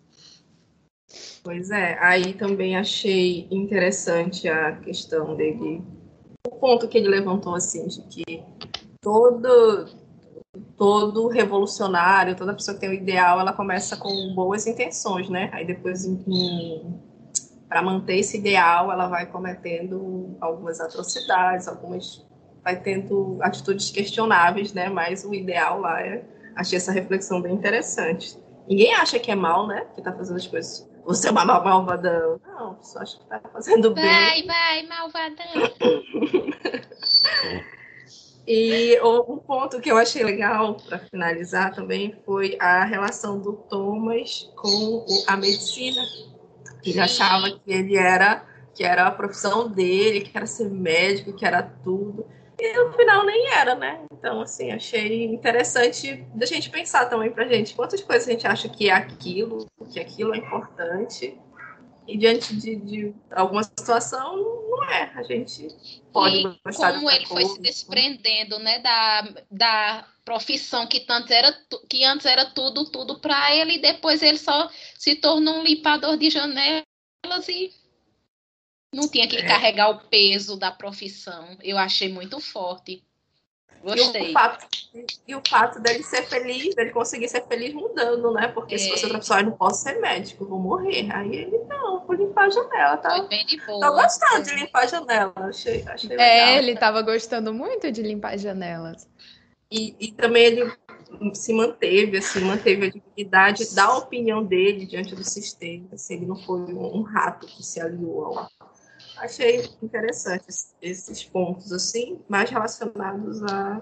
[1.44, 5.82] Pois é, aí também achei interessante a questão dele,
[6.46, 8.44] o ponto que ele levantou, assim, de que
[9.02, 9.88] todo,
[10.80, 15.50] todo revolucionário, toda pessoa que tem um ideal, ela começa com boas intenções, né?
[15.52, 16.08] Aí depois,
[17.68, 22.26] para manter esse ideal, ela vai cometendo algumas atrocidades, algumas
[22.64, 24.88] vai tendo atitudes questionáveis, né?
[24.88, 26.24] Mas o ideal lá é,
[26.56, 28.38] achei essa reflexão bem interessante.
[28.68, 29.86] Ninguém acha que é mal, né?
[29.94, 30.90] Que tá fazendo as coisas.
[31.04, 32.40] Você é uma malvadão.
[32.46, 34.06] Não, só acho que tá fazendo bem.
[34.06, 35.46] Vai, vai, malvadão.
[38.52, 44.52] E um ponto que eu achei legal para finalizar também foi a relação do Thomas
[44.56, 46.02] com a medicina.
[46.84, 51.46] Ele achava que ele era que era a profissão dele, que era ser médico, que
[51.46, 52.26] era tudo.
[52.58, 54.00] E no final nem era, né?
[54.12, 58.68] Então, assim, achei interessante da gente pensar também pra gente quantas coisas a gente acha
[58.68, 61.38] que é aquilo, que aquilo é importante,
[62.10, 65.12] e diante de, de alguma situação, não é.
[65.16, 65.68] A gente
[66.12, 71.56] pode e gostar como ele foi se desprendendo, né, da, da profissão que antes era
[71.88, 76.18] que antes era tudo tudo para ele e depois ele só se tornou um limpador
[76.18, 76.84] de janelas
[77.48, 77.72] e
[78.94, 79.48] não tinha que é.
[79.48, 81.58] carregar o peso da profissão.
[81.62, 83.04] Eu achei muito forte.
[83.84, 84.28] Gostei.
[84.28, 84.68] E o, fato,
[85.28, 88.48] e o fato dele ser feliz, dele conseguir ser feliz mudando, né?
[88.48, 88.78] Porque é.
[88.78, 91.10] se fosse outra pessoa, eu não posso ser médico, vou morrer.
[91.12, 93.18] Aí ele, não, vou limpar a janela, tá?
[93.18, 93.88] Foi bem de boa.
[93.88, 96.26] Tô gostando de limpar a janela, achei, achei é, legal.
[96.28, 99.08] É, ele tava gostando muito de limpar as janelas.
[99.72, 100.72] E, e também ele
[101.34, 105.88] se manteve, assim, manteve a dignidade da opinião dele diante do sistema.
[105.94, 108.50] Assim, ele não foi um, um rato que se aliou ao
[109.20, 113.82] achei interessantes esses pontos, assim, mais relacionados a,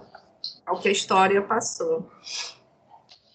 [0.65, 2.09] ao que a história passou.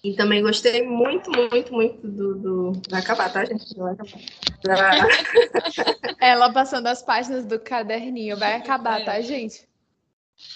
[0.05, 2.35] E também gostei muito, muito, muito do.
[2.35, 2.73] do...
[2.91, 3.77] Vai acabar, tá, gente?
[3.77, 4.19] Vai acabar.
[4.65, 5.09] Da...
[6.21, 8.37] Ela passando as páginas do caderninho.
[8.37, 9.69] Vai acabar, tá, gente?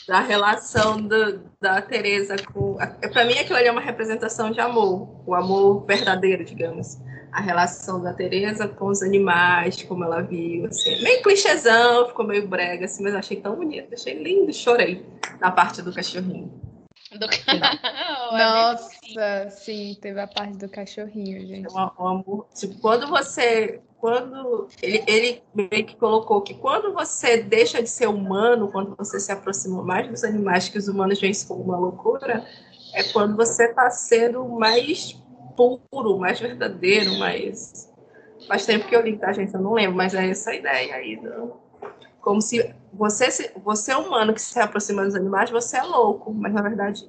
[0.09, 2.77] Da relação do, da Teresa com.
[3.13, 6.99] Para mim, aquilo ali é uma representação de amor, o amor verdadeiro, digamos
[7.33, 12.47] a relação da Teresa com os animais, como ela viu, assim, meio clichêzão, ficou meio
[12.49, 15.07] brega, assim, mas eu achei tão bonito, achei lindo, chorei
[15.41, 16.51] na parte do cachorrinho.
[17.13, 17.27] Do...
[18.37, 21.69] Nossa, sim, teve a parte do cachorrinho, gente.
[21.69, 27.39] O, o amor, tipo, quando você, quando ele, ele meio que colocou que quando você
[27.39, 31.33] deixa de ser humano, quando você se aproxima mais dos animais que os humanos veem
[31.47, 32.45] como uma loucura,
[32.95, 35.17] é quando você está sendo mais
[35.57, 37.93] puro, mais verdadeiro, mais.
[38.47, 39.55] Faz tempo que eu li, tá, gente?
[39.55, 41.17] Eu não lembro, mas é essa a ideia aí.
[41.17, 41.57] Do...
[42.21, 46.33] Como se você, se você é humano que se aproxima dos animais, você é louco,
[46.33, 47.09] mas na verdade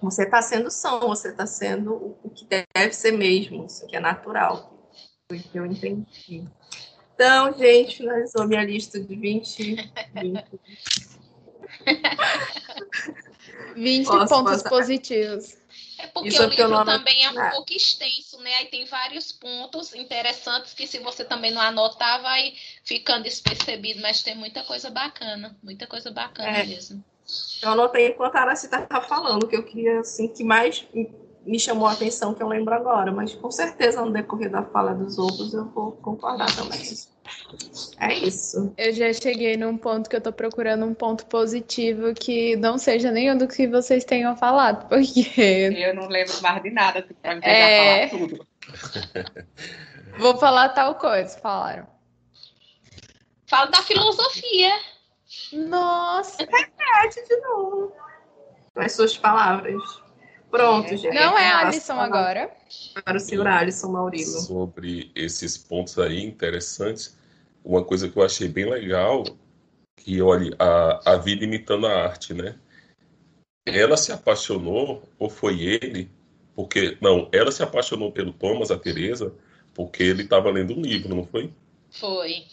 [0.00, 4.00] você está sendo são, você está sendo o que deve ser mesmo, isso que é
[4.00, 4.90] natural.
[5.28, 6.46] Foi que eu entendi.
[7.14, 9.90] Então, gente, finalizou minha lista de 20.
[13.74, 15.56] 20, 20 pontos positivos.
[15.98, 16.84] É porque Isso o livro não...
[16.84, 18.50] também é um pouco extenso, né?
[18.58, 22.54] Aí tem vários pontos interessantes que se você também não anotar, vai
[22.84, 26.66] ficando despercebido, mas tem muita coisa bacana, muita coisa bacana é.
[26.66, 27.02] mesmo.
[27.62, 30.86] Eu anotei enquanto a Araci estava falando, que eu queria, assim, que mais
[31.44, 34.92] me chamou a atenção, que eu lembro agora, mas com certeza no decorrer da fala
[34.92, 36.82] dos outros eu vou concordar também.
[37.98, 38.72] É isso.
[38.76, 43.10] Eu já cheguei num ponto que eu tô procurando um ponto positivo que não seja
[43.10, 45.72] nenhum do que vocês tenham falado, porque.
[45.76, 48.08] Eu não lembro mais de nada, tu pode é...
[48.08, 48.46] falar tudo.
[50.18, 51.86] Vou falar tal coisa, falaram.
[53.46, 54.72] Fala da filosofia.
[55.52, 56.38] Nossa!
[56.38, 57.92] Repete de novo.
[58.74, 59.82] As suas palavras.
[60.50, 61.14] Pronto, gente.
[61.14, 62.50] Não é a lição agora.
[63.04, 64.40] Para o senhor Alisson Maurilo.
[64.40, 67.16] Sobre esses pontos aí interessantes,
[67.64, 69.24] uma coisa que eu achei bem legal,
[69.96, 72.56] que olha, a, a vida imitando a arte, né?
[73.66, 76.08] Ela se apaixonou, ou foi ele,
[76.54, 76.96] porque.
[77.00, 79.34] Não, ela se apaixonou pelo Thomas, a Teresa,
[79.74, 81.52] porque ele estava lendo um livro, não foi?
[81.90, 82.44] Foi.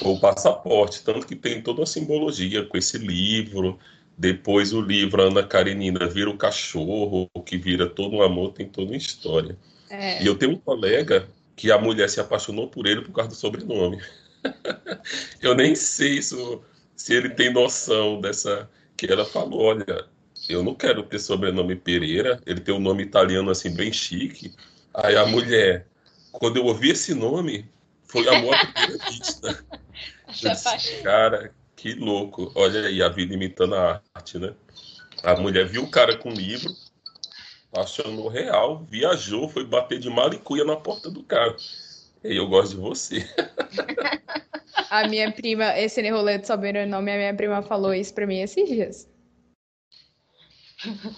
[0.00, 3.78] o passaporte, tanto que tem toda uma simbologia com esse livro.
[4.16, 8.90] Depois o livro Ana Karenina vira o cachorro, que vira todo um amor, tem toda
[8.90, 9.56] uma história.
[9.90, 10.22] É.
[10.22, 13.36] E eu tenho um colega que a mulher se apaixonou por ele por causa do
[13.36, 14.00] sobrenome.
[15.40, 16.62] eu nem sei isso,
[16.96, 18.68] se ele tem noção dessa.
[18.96, 20.06] Que ela falou: olha,
[20.48, 24.52] eu não quero ter sobrenome Pereira, ele tem um nome italiano assim, bem chique.
[24.94, 25.86] Aí a mulher,
[26.30, 27.68] quando eu ouvi esse nome,
[28.04, 29.64] foi amor à primeira vista.
[30.28, 32.52] Disse, cara, que louco.
[32.54, 34.54] Olha aí a vida imitando a arte, né?
[35.24, 36.70] A mulher viu o cara com o livro,
[37.72, 41.56] apaixonou real, viajou, foi bater de malicuia na porta do cara.
[42.22, 43.26] E eu gosto de você.
[44.88, 48.68] A minha prima, esse rolê de sobrenome, a minha prima falou isso pra mim esses
[48.68, 49.08] dias.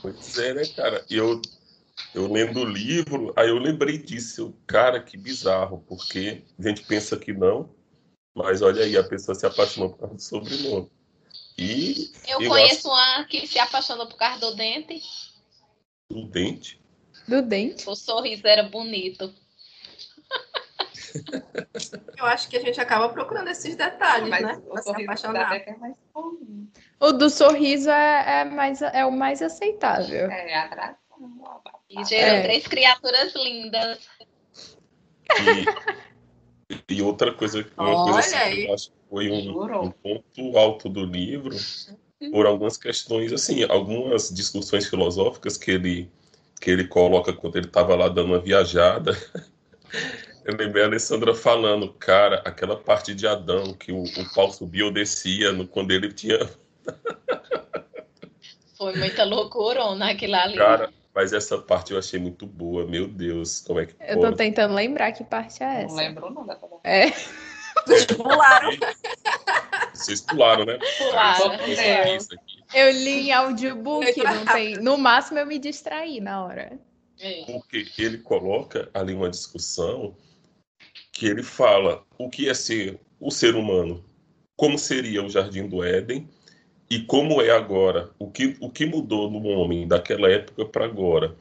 [0.00, 1.05] Pois é, né, cara?
[1.11, 1.42] Eu,
[2.14, 4.40] eu lendo o livro, aí eu lembrei disso.
[4.42, 7.68] Eu, cara, que bizarro, porque a gente pensa que não,
[8.35, 10.90] mas olha aí, a pessoa se apaixonou por causa do sobrenome.
[11.57, 15.01] E Eu eu conheço uma que se apaixonou por causa do dente.
[16.11, 16.81] o dente.
[17.29, 17.88] Do dente.
[17.88, 19.33] O sorriso era bonito.
[22.18, 24.55] Eu acho que a gente acaba procurando esses detalhes, Mas né?
[24.66, 25.53] o Pra se apaixonar.
[25.57, 26.68] É mais comum.
[26.99, 30.29] O do sorriso é, é, mais, é o mais aceitável.
[30.31, 30.99] É, atração.
[31.88, 32.42] E gerou É.
[32.42, 34.09] três criaturas lindas.
[35.31, 36.13] E,
[36.89, 40.89] e outra coisa, uma coisa assim, que eu acho que foi um, um ponto alto
[40.89, 41.57] do livro,
[42.31, 46.11] por algumas questões, assim, algumas discussões filosóficas que ele,
[46.61, 49.13] que ele coloca quando ele estava lá dando uma viajada.
[50.45, 54.85] Eu lembrei a Alessandra falando, cara, aquela parte de Adão, que o, o pau subia
[54.85, 56.39] ou descia no, quando ele tinha.
[58.77, 60.57] Foi muita loucura naquilo ali.
[60.57, 64.22] Cara, mas essa parte eu achei muito boa, meu Deus, como é que Eu tô
[64.22, 64.37] pode?
[64.37, 65.94] tentando lembrar que parte é Não essa.
[65.94, 67.12] lembro não dessa É.
[68.16, 68.70] Pularam.
[69.92, 70.79] Vocês pularam, né?
[70.98, 71.55] Pularam.
[71.55, 72.64] Eu aqui.
[72.74, 74.74] Eu li em audiobook, não tem.
[74.74, 76.79] No máximo eu me distraí na hora.
[77.20, 77.44] É.
[77.44, 80.16] Porque ele coloca ali uma discussão
[81.12, 84.05] que ele fala o que é ser o ser humano,
[84.57, 86.29] como seria o Jardim do Éden
[86.90, 91.35] e como é agora, o que, o que mudou no homem daquela época para agora.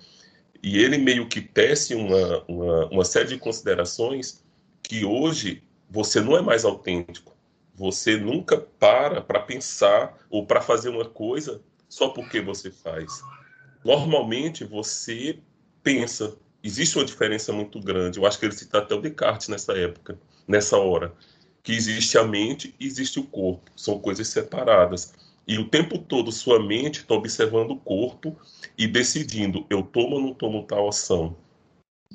[0.61, 4.43] E ele meio que tece uma, uma, uma série de considerações
[4.81, 7.35] que hoje você não é mais autêntico.
[7.75, 13.21] Você nunca para para pensar ou para fazer uma coisa só porque você faz.
[13.83, 15.39] Normalmente você
[15.83, 16.35] pensa.
[16.63, 18.17] Existe uma diferença muito grande.
[18.17, 21.13] Eu acho que ele cita até o Descartes nessa época, nessa hora,
[21.61, 23.69] que existe a mente e existe o corpo.
[23.75, 25.13] São coisas separadas.
[25.47, 28.37] E o tempo todo sua mente está observando o corpo
[28.77, 31.35] e decidindo, eu tomo ou não tomo tal ação.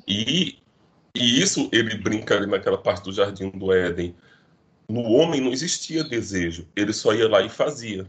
[0.07, 0.57] E,
[1.15, 4.15] e isso ele brinca ali naquela parte do Jardim do Éden.
[4.87, 8.07] No homem não existia desejo, ele só ia lá e fazia.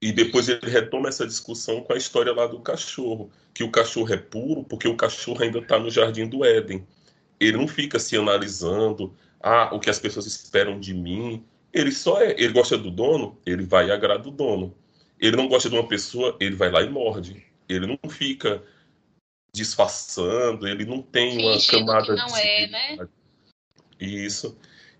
[0.00, 4.12] E depois ele retoma essa discussão com a história lá do cachorro, que o cachorro
[4.12, 6.86] é puro porque o cachorro ainda está no jardim do Éden.
[7.40, 11.44] Ele não fica se analisando, ah, o que as pessoas esperam de mim.
[11.72, 14.74] Ele só é, ele gosta do dono, ele vai e agrada o dono.
[15.20, 17.44] Ele não gosta de uma pessoa, ele vai lá e morde.
[17.68, 18.62] Ele não fica
[19.52, 23.08] disfarçando, ele não tem uma Fingindo camada que não é, né?
[24.00, 24.56] Isso.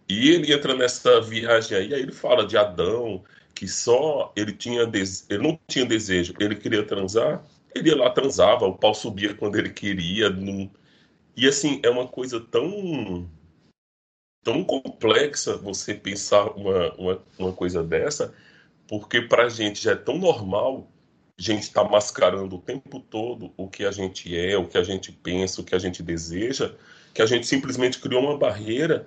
[0.09, 3.23] E ele entra nessa viagem aí, aí ele fala de Adão,
[3.55, 8.67] que só ele tinha ele não tinha desejo, ele queria transar, ele ia lá transava,
[8.67, 10.71] o pau subia quando ele queria, não...
[11.37, 13.29] e assim é uma coisa tão
[14.43, 18.35] tão complexa você pensar uma, uma, uma coisa dessa,
[18.87, 20.91] porque para a gente já é tão normal
[21.39, 24.77] a gente estar tá mascarando o tempo todo o que a gente é, o que
[24.77, 26.75] a gente pensa, o que a gente deseja,
[27.15, 29.07] que a gente simplesmente criou uma barreira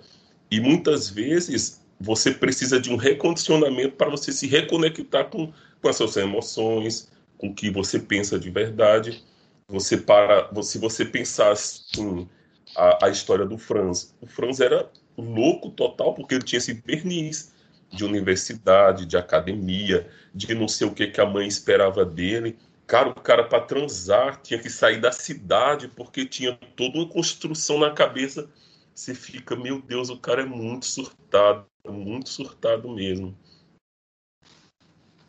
[0.49, 5.95] e muitas vezes você precisa de um recondicionamento para você se reconectar com, com as
[5.95, 9.23] suas emoções, com o que você pensa de verdade.
[9.67, 12.27] Você para, se você pensar assim,
[12.75, 17.53] a, a história do Franz, o Franz era louco total porque ele tinha esse verniz
[17.91, 22.57] de universidade, de academia, de não sei o que que a mãe esperava dele.
[22.87, 27.79] Cara, o cara para transar tinha que sair da cidade porque tinha toda uma construção
[27.79, 28.49] na cabeça.
[28.93, 33.37] Você fica, meu Deus, o cara é muito surtado, muito surtado mesmo.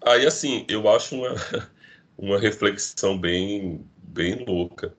[0.05, 1.35] Aí, assim, eu acho uma,
[2.18, 4.95] uma reflexão bem, bem louca.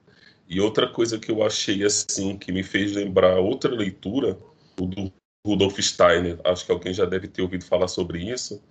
[0.48, 4.38] E outra coisa que eu achei, assim, que me fez lembrar outra leitura,
[4.80, 5.12] o do
[5.46, 8.62] Rudolf Steiner, acho que alguém já deve ter ouvido falar sobre isso,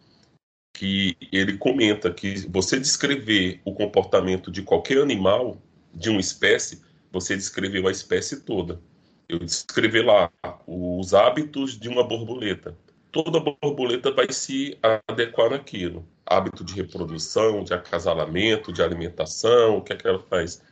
[0.76, 5.62] que ele comenta que você descrever o comportamento de qualquer animal,
[5.94, 8.82] de uma espécie, você descreveu a espécie toda.
[9.30, 10.32] Eu descrevi lá
[10.66, 12.76] os hábitos de uma borboleta.
[13.12, 14.76] Toda borboleta vai se
[15.08, 16.08] adequar naquilo.
[16.26, 20.64] Hábito de reprodução, de acasalamento, de alimentação, o que é que ela faz.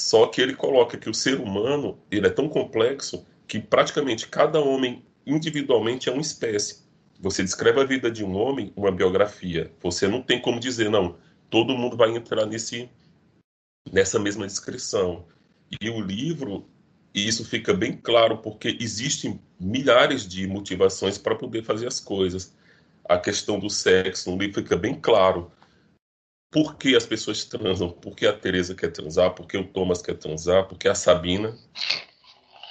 [0.00, 4.60] Só que ele coloca que o ser humano ele é tão complexo que praticamente cada
[4.60, 6.84] homem individualmente é uma espécie.
[7.20, 9.72] Você descreve a vida de um homem, uma biografia.
[9.82, 11.16] Você não tem como dizer, não,
[11.48, 12.88] todo mundo vai entrar nesse,
[13.90, 15.24] nessa mesma descrição.
[15.80, 16.68] E o livro,
[17.14, 22.54] e isso fica bem claro, porque existem milhares de motivações para poder fazer as coisas.
[23.08, 25.50] A questão do sexo, no livro fica bem claro.
[26.50, 27.90] Por que as pessoas transam?
[27.90, 29.34] Por que a Teresa quer transar?
[29.34, 30.66] Por que o Thomas quer transar?
[30.68, 31.56] Por que a Sabina?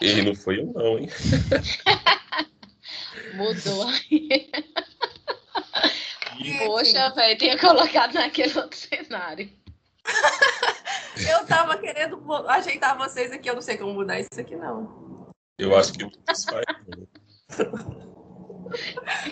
[0.03, 1.09] Ele não foi eu, não, hein?
[3.35, 4.51] Mudou aí.
[6.65, 9.49] Poxa, velho, tinha colocado naquele outro cenário.
[11.29, 15.31] eu tava querendo ajeitar vocês aqui, eu não sei como mudar isso aqui, não.
[15.57, 16.65] Eu acho que isso faz.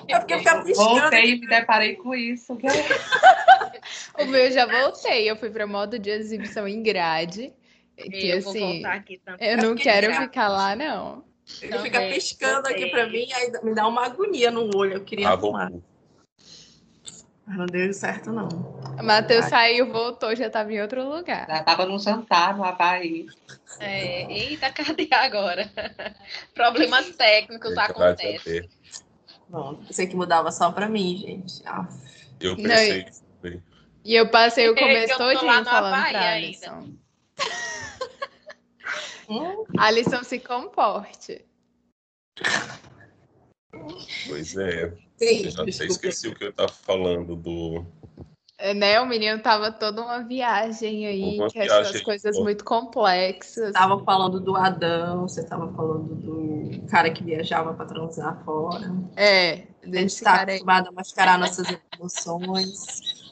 [0.08, 0.74] É porque piscando.
[0.74, 2.58] Voltei e me deparei com isso.
[4.18, 5.30] o meu já voltei.
[5.30, 7.54] Eu fui para modo de exibição em grade.
[7.98, 11.24] Que, eu assim, eu é não quero ficar lá, não.
[11.62, 14.94] Ele fica piscando aqui para mim, aí me dá uma agonia no olho.
[14.94, 15.72] Eu queria ah, arrumar.
[17.46, 18.48] Mas não deu certo, não.
[19.04, 21.48] Matheus saiu, voltou, já estava em outro lugar.
[21.48, 23.26] Já estava no jantar, no Havaí.
[23.80, 25.70] É, eita, cadê agora?
[26.54, 28.70] Problemas técnicos acontecem.
[29.50, 31.62] Não, pensei que mudava só para mim, gente.
[31.66, 31.88] Ah.
[32.40, 33.06] Eu pensei.
[33.44, 33.62] Não,
[34.04, 37.01] e eu passei o começo todinho falando pra Alisson.
[39.32, 39.64] Hum?
[39.78, 41.46] Alisson, se comporte.
[44.28, 44.94] Pois é.
[45.16, 47.86] Sim, eu já até esqueci o que eu estava falando do.
[48.58, 52.38] É, né, o menino tava toda uma viagem aí, uma que viagem achou as coisas
[52.38, 53.72] muito complexas.
[53.72, 58.92] Tava falando do Adão, você tava falando do cara que viajava para transar fora.
[59.16, 61.66] É, desse tá acostumado a mascarar nossas
[61.98, 63.32] emoções.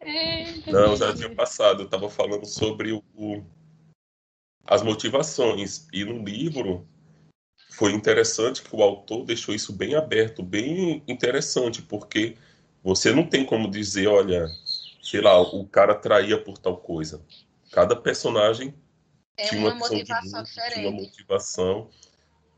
[0.00, 3.02] É, Não, já tinha passado, eu tava falando sobre o,
[4.68, 5.88] as motivações.
[5.92, 6.86] E no livro
[7.70, 12.36] foi interessante que o autor deixou isso bem aberto, bem interessante, porque
[12.84, 14.46] você não tem como dizer, olha,
[15.02, 17.22] sei lá, o cara traía por tal coisa.
[17.72, 18.74] Cada personagem
[19.38, 20.74] é tinha uma, uma motivação de diferente.
[20.74, 21.90] Tinha uma motivação.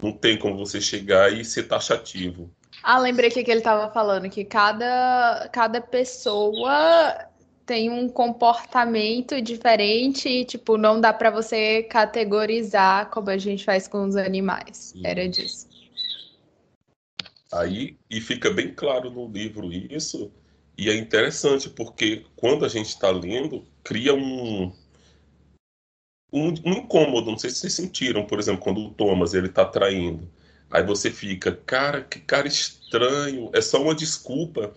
[0.03, 2.51] Não tem como você chegar e ser taxativo.
[2.83, 7.30] Ah, lembrei que ele estava falando que cada, cada pessoa
[7.71, 13.87] tem um comportamento diferente e, tipo, não dá para você categorizar como a gente faz
[13.87, 14.93] com os animais.
[14.93, 15.03] Sim.
[15.05, 15.69] Era disso.
[17.53, 20.33] Aí, e fica bem claro no livro isso,
[20.77, 24.73] e é interessante porque quando a gente está lendo, cria um,
[26.33, 27.31] um, um, incômodo.
[27.31, 30.29] Não sei se vocês sentiram, por exemplo, quando o Thomas ele está traindo.
[30.69, 34.75] Aí você fica, cara, que cara estranho, é só uma desculpa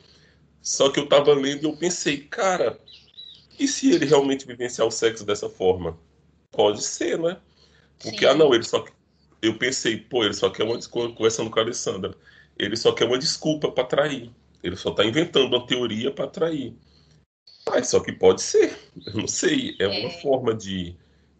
[0.63, 2.79] só que eu tava lendo e eu pensei, cara,
[3.63, 5.97] e se ele realmente vivenciar o sexo dessa forma?
[6.51, 7.37] Pode ser, né?
[7.97, 8.25] Porque, Sim.
[8.25, 8.83] ah, não, ele só.
[9.41, 12.13] Eu pensei, pô, ele só quer uma desculpa, conversando com a Alessandra,
[12.57, 14.31] ele só quer uma desculpa para trair.
[14.61, 16.75] Ele só tá inventando uma teoria para trair.
[17.65, 19.99] Mas só que pode ser, eu não sei, é, é.
[20.01, 20.95] uma forma de,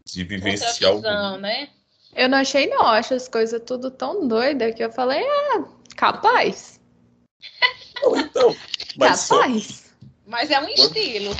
[0.05, 1.69] de vivenciar visão, né?
[2.15, 2.85] Eu não achei, não.
[2.85, 6.79] Acho as coisas tudo tão doida que eu falei, ah, capaz.
[8.01, 8.55] Não, então,
[8.95, 9.63] mas Capaz.
[9.65, 9.83] Só...
[10.25, 11.35] Mas é um estilo.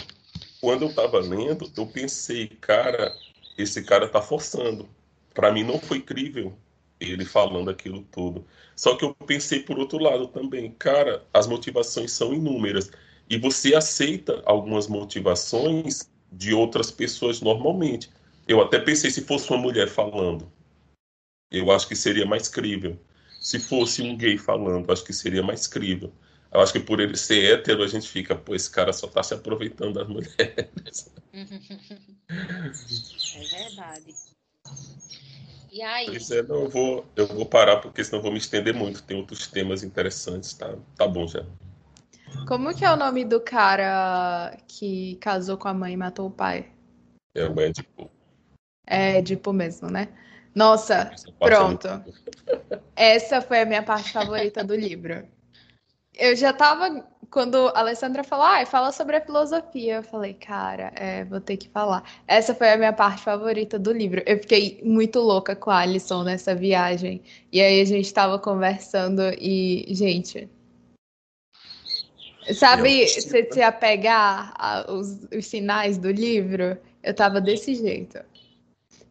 [0.64, 3.14] Quando eu tava lendo, eu pensei, cara,
[3.58, 4.88] esse cara tá forçando.
[5.34, 6.58] Para mim não foi crível
[7.02, 8.48] ele falando aquilo tudo.
[8.74, 12.90] Só que eu pensei por outro lado também, cara, as motivações são inúmeras
[13.30, 18.10] e você aceita algumas motivações de outras pessoas normalmente.
[18.48, 20.50] Eu até pensei se fosse uma mulher falando,
[21.52, 22.98] eu acho que seria mais crível.
[23.42, 26.14] Se fosse um gay falando, acho que seria mais crível.
[26.54, 29.24] Eu acho que por ele ser hétero, a gente fica, pô, esse cara só tá
[29.24, 31.12] se aproveitando das mulheres.
[33.36, 34.16] É verdade.
[35.72, 36.06] E aí?
[36.06, 39.02] Pois é, não, eu vou, eu vou parar, porque senão eu vou me estender muito.
[39.04, 40.76] Tem outros temas interessantes, tá?
[40.96, 41.44] Tá bom já.
[42.48, 46.32] Como que é o nome do cara que casou com a mãe e matou o
[46.32, 46.72] pai?
[47.36, 48.10] É o Édipo.
[48.86, 50.10] É Edipo mesmo, né?
[50.54, 51.88] Nossa, é pronto.
[51.90, 52.14] muito-
[52.96, 55.28] Essa foi a minha parte favorita do livro.
[56.16, 57.06] Eu já tava.
[57.30, 61.58] Quando a Alessandra falou, ah, fala sobre a filosofia, eu falei, cara, é, vou ter
[61.58, 62.04] que falar.
[62.28, 64.22] Essa foi a minha parte favorita do livro.
[64.28, 67.24] Eu fiquei muito louca com a Alison nessa viagem.
[67.52, 70.48] E aí a gente tava conversando e, gente.
[72.54, 76.78] Sabe, você se apegar aos os sinais do livro?
[77.02, 78.20] Eu tava desse jeito.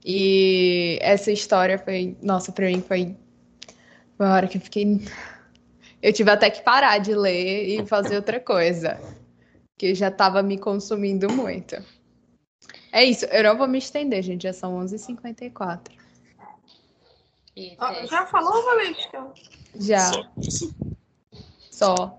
[0.04, 3.16] E essa história foi, nossa, pra mim foi
[4.22, 5.00] foi uma hora que eu fiquei.
[6.02, 9.00] Eu tive até que parar de ler e fazer outra coisa.
[9.78, 11.76] Que já estava me consumindo muito.
[12.92, 14.42] É isso, eu não vou me estender, gente.
[14.42, 15.80] Já são 11h54.
[17.56, 18.06] Isso, Ah, é.
[18.06, 19.32] Já falou, Valesca?
[19.76, 20.26] Já, Só
[21.70, 22.18] só.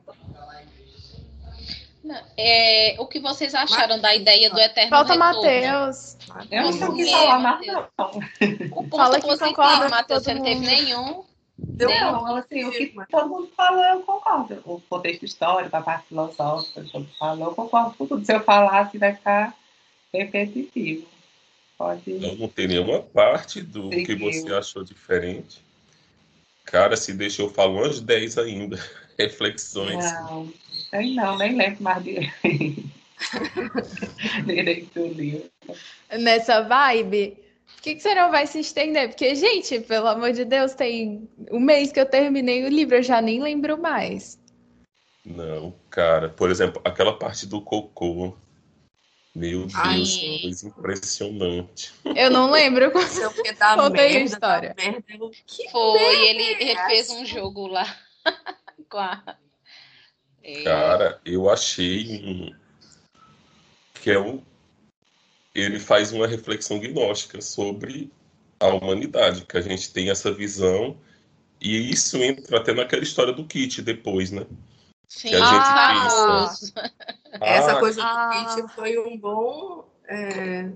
[2.38, 5.42] É, o que vocês acharam da ideia do eterno Falta retorno?
[5.42, 6.18] Matheus.
[6.52, 7.86] Eu não Não quis é, falar Matheus.
[7.98, 8.10] não.
[8.72, 11.24] O ponto Fala que positivo, Matheus, não teve nenhum.
[11.58, 11.90] Deu.
[11.90, 14.62] Não, assim, o que todo mundo falou, eu concordo.
[14.66, 18.26] O contexto histórico, a parte filosófica, o que falou, eu concordo com tudo.
[18.26, 19.56] Se eu falar, assim, vai ficar
[20.14, 21.06] repetitivo.
[21.78, 22.12] Pode.
[22.12, 24.32] Então não tem nenhuma parte do que Seguiu.
[24.32, 25.62] você achou diferente.
[26.66, 28.80] Cara, se deixa eu falar umas 10 ainda.
[29.18, 30.04] Reflexões.
[30.04, 30.52] Não,
[30.90, 32.34] tem não, nem lembro mais de
[34.46, 35.52] direito do livro.
[36.18, 37.38] Nessa vibe,
[37.84, 39.10] que, que você não vai se estender?
[39.10, 43.04] Porque, gente, pelo amor de Deus, tem um mês que eu terminei o livro, eu
[43.04, 44.40] já nem lembro mais.
[45.26, 46.30] Não, cara.
[46.30, 48.38] Por exemplo, aquela parte do cocô.
[49.36, 51.94] Meu Deus, Ai, que coisa impressionante.
[52.16, 52.90] Eu não lembro.
[52.94, 54.76] Não sei o que da Contei a merda, história.
[54.76, 55.04] da merda.
[55.10, 57.98] Eu, Que Foi, ele, ele fez um jogo lá
[58.90, 59.38] com a.
[60.42, 62.54] É, Cara, eu achei
[63.96, 64.44] que é um...
[65.56, 68.12] ele faz uma reflexão gnóstica sobre
[68.60, 70.98] a humanidade, que a gente tem essa visão
[71.62, 74.46] e isso entra até naquela história do Kit depois, né?
[75.08, 76.74] sim, que a gente famoso.
[77.40, 78.56] Essa Ah, coisa do Ah.
[78.56, 80.70] Kit foi um bom, é,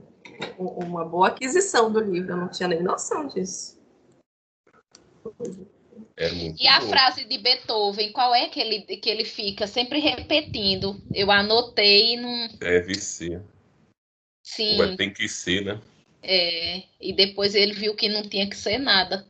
[0.57, 2.31] uma boa aquisição do livro.
[2.31, 3.77] Eu não tinha nem noção disso.
[6.15, 6.87] é muito E a bom.
[6.89, 11.01] frase de Beethoven, qual é que ele, que ele fica sempre repetindo?
[11.13, 12.47] Eu anotei e não.
[12.59, 13.41] Deve ser.
[14.47, 15.81] Sim, Vai tem que ser, né?
[16.23, 19.27] é, e depois ele viu que não tinha que ser nada.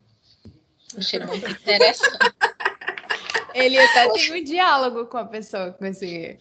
[0.96, 2.18] Achei muito interessante.
[3.54, 6.38] Ele até tem um diálogo com a pessoa com esse,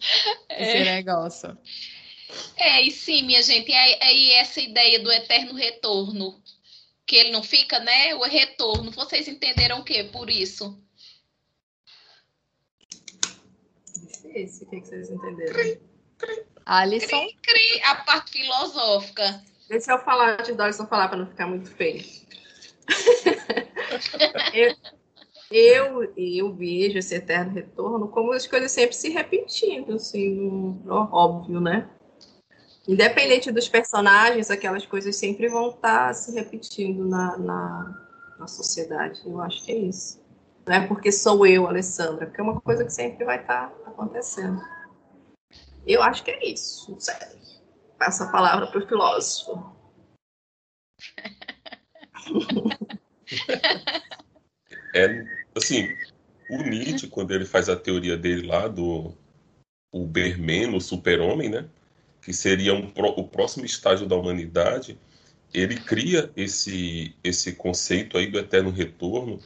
[0.47, 0.83] esse É.
[0.83, 1.57] negócio.
[2.55, 6.39] É, e sim, minha gente, é, é e essa ideia do eterno retorno,
[7.07, 8.13] que ele não fica, né?
[8.13, 10.79] O retorno, vocês entenderam o que por isso?
[13.95, 15.79] Difícil, o que, que vocês entenderam?
[16.67, 19.41] Alisson, Cri- A parte filosófica.
[19.69, 22.03] Deixa eu falar de Dorison falar para não ficar muito feio.
[24.53, 24.75] eu,
[25.51, 31.89] eu, eu vejo esse eterno retorno como as coisas sempre se repetindo, assim, óbvio, né?
[32.87, 38.05] Independente dos personagens, aquelas coisas sempre vão estar se repetindo na, na,
[38.39, 39.21] na sociedade.
[39.25, 40.21] Eu acho que é isso.
[40.65, 44.61] Não é porque sou eu, Alessandra, porque é uma coisa que sempre vai estar acontecendo.
[45.87, 46.95] Eu acho que é isso.
[46.99, 47.15] Sei.
[47.97, 49.75] Passa a palavra para o filósofo.
[54.95, 55.25] É,
[55.55, 55.95] assim,
[56.49, 59.13] o Nietzsche, quando ele faz a teoria dele lá do
[59.91, 61.69] o Bermen, o super-homem, né?
[62.21, 64.97] Que seria um, o próximo estágio da humanidade,
[65.53, 69.39] ele cria esse, esse conceito aí do eterno retorno.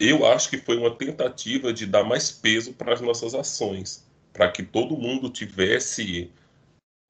[0.00, 4.50] Eu acho que foi uma tentativa de dar mais peso para as nossas ações, para
[4.50, 6.30] que todo mundo tivesse,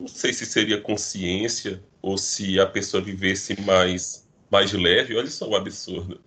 [0.01, 5.17] não sei se seria consciência ou se a pessoa vivesse mais, mais leve.
[5.17, 6.21] Olha só o absurdo.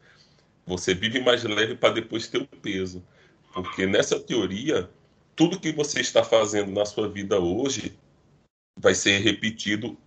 [0.65, 3.03] Você vive mais leve para depois ter o peso.
[3.53, 4.89] Porque nessa teoria,
[5.35, 7.97] tudo que você está fazendo na sua vida hoje
[8.79, 9.97] vai ser repetido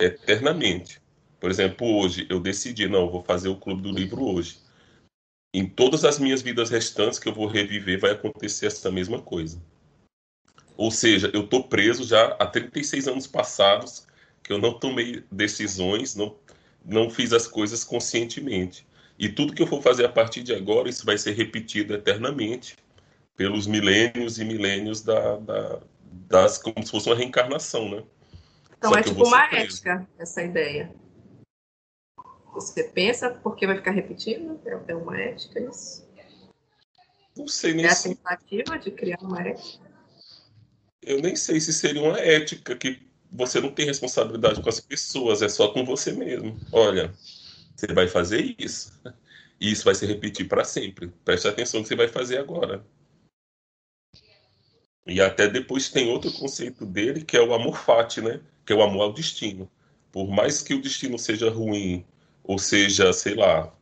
[0.00, 1.00] eternamente.
[1.40, 4.58] Por exemplo, hoje eu decidi, não, vou fazer o clube do livro hoje.
[5.54, 9.60] Em todas as minhas vidas restantes que eu vou reviver, vai acontecer essa mesma coisa.
[10.76, 14.06] Ou seja, eu estou preso já há 36 anos passados,
[14.42, 16.36] que eu não tomei decisões, não,
[16.84, 18.86] não fiz as coisas conscientemente.
[19.18, 22.76] E tudo que eu for fazer a partir de agora, isso vai ser repetido eternamente
[23.36, 25.80] pelos milênios e milênios da, da-
[26.28, 28.02] das como se fosse uma reencarnação, né?
[28.76, 29.76] Então Só é tipo uma preso.
[29.76, 30.92] ética, essa ideia.
[32.52, 34.60] Você pensa porque vai ficar repetindo?
[34.66, 36.06] É é uma ética isso?
[37.36, 39.91] Não sei nem É a tentativa de criar uma ética.
[41.02, 43.00] Eu nem sei se seria uma ética que
[43.30, 46.58] você não tem responsabilidade com as pessoas, é só com você mesmo.
[46.70, 47.12] Olha,
[47.74, 48.92] você vai fazer isso.
[49.60, 51.08] E isso vai se repetir para sempre.
[51.24, 52.84] Preste atenção no que você vai fazer agora.
[55.06, 58.40] E até depois tem outro conceito dele, que é o amor fati, né?
[58.64, 59.70] Que é o amor ao destino.
[60.12, 62.04] Por mais que o destino seja ruim,
[62.44, 63.74] ou seja, sei lá,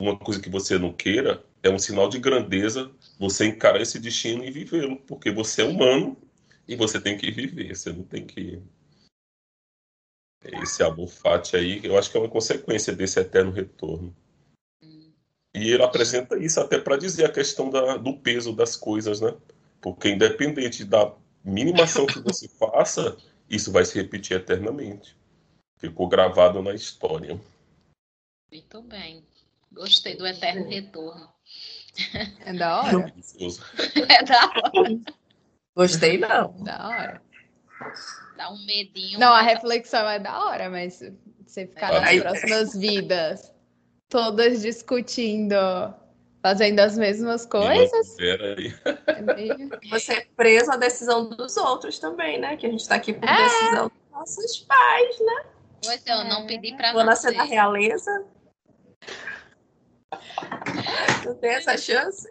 [0.00, 4.44] uma coisa que você não queira, é um sinal de grandeza você encarar esse destino
[4.44, 6.16] e vivê-lo, porque você é humano
[6.66, 8.62] e você tem que viver, você não tem que.
[10.42, 14.14] Esse amor fati aí, eu acho que é uma consequência desse eterno retorno.
[15.54, 19.34] E ele apresenta isso até para dizer a questão da, do peso das coisas, né?
[19.80, 23.16] Porque independente da mínima ação que você faça,
[23.48, 25.16] isso vai se repetir eternamente.
[25.78, 27.40] Ficou gravado na história.
[28.50, 29.24] Muito bem.
[29.72, 31.28] Gostei do eterno retorno.
[32.44, 33.06] É da hora.
[33.06, 33.62] Delicioso.
[34.08, 35.23] É da hora.
[35.76, 36.52] Gostei, não.
[36.62, 37.22] Da hora.
[38.36, 39.18] Dá um medinho.
[39.18, 41.02] Não, a reflexão é da hora, mas
[41.46, 42.00] você ficar É.
[42.00, 43.52] nas próximas vidas,
[44.08, 45.54] todas discutindo,
[46.42, 48.74] fazendo as mesmas coisas, Pera aí.
[49.06, 49.70] é meio...
[49.90, 52.56] Você é preso à decisão dos outros também, né?
[52.56, 53.36] Que a gente tá aqui por É.
[53.44, 55.44] decisão dos nossos pais, né?
[55.84, 58.24] Pois é, eu não pedi pra Vou nascer na realeza.
[61.24, 62.28] Não tem essa chance?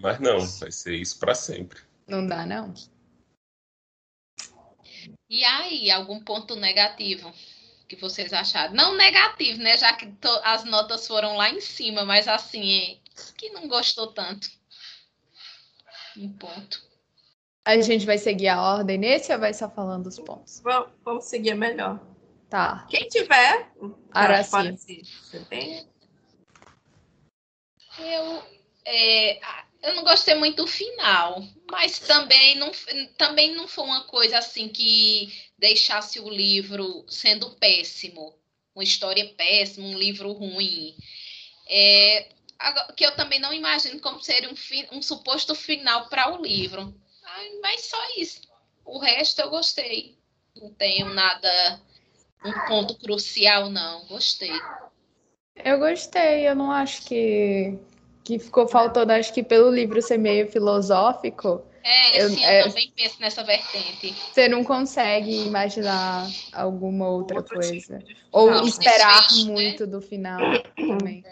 [0.00, 1.80] Mas não, vai ser isso para sempre.
[2.10, 2.74] Não dá, não.
[5.28, 7.32] E aí, algum ponto negativo
[7.88, 8.74] que vocês acharam?
[8.74, 9.76] Não negativo, né?
[9.76, 12.98] Já que to- as notas foram lá em cima, mas assim, é,
[13.36, 14.48] que não gostou tanto.
[16.16, 16.82] Um ponto.
[17.64, 20.60] A gente vai seguir a ordem nesse ou vai só falando os pontos?
[20.60, 22.00] Vamos, vamos seguir melhor.
[22.48, 22.84] Tá.
[22.90, 23.70] Quem tiver.
[24.10, 24.50] Araci.
[24.50, 25.88] pode se- Você tem?
[27.98, 28.42] Eu,
[28.84, 29.40] é,
[29.82, 32.70] eu não gostei muito do final, mas também não,
[33.16, 38.34] também não foi uma coisa assim que deixasse o livro sendo péssimo,
[38.74, 40.94] uma história péssima, um livro ruim.
[41.68, 42.28] É,
[42.96, 46.94] que eu também não imagino como seria um, um suposto final para o livro.
[47.62, 48.40] Mas só isso.
[48.84, 50.18] O resto eu gostei.
[50.56, 51.80] Não tenho nada,
[52.44, 54.04] um ponto crucial, não.
[54.06, 54.52] Gostei.
[55.64, 57.78] Eu gostei, eu não acho que,
[58.38, 62.62] que ficou faltando, acho que pelo livro ser meio filosófico, É, Eu- sim, eu é-
[62.68, 64.14] também penso nessa vertente.
[64.30, 67.98] você não consegue imaginar alguma outra Outro coisa.
[67.98, 68.64] tipo de Ou final.
[68.66, 69.52] esperar Desfecho, né?
[69.52, 70.38] muito do final
[70.76, 71.24] também.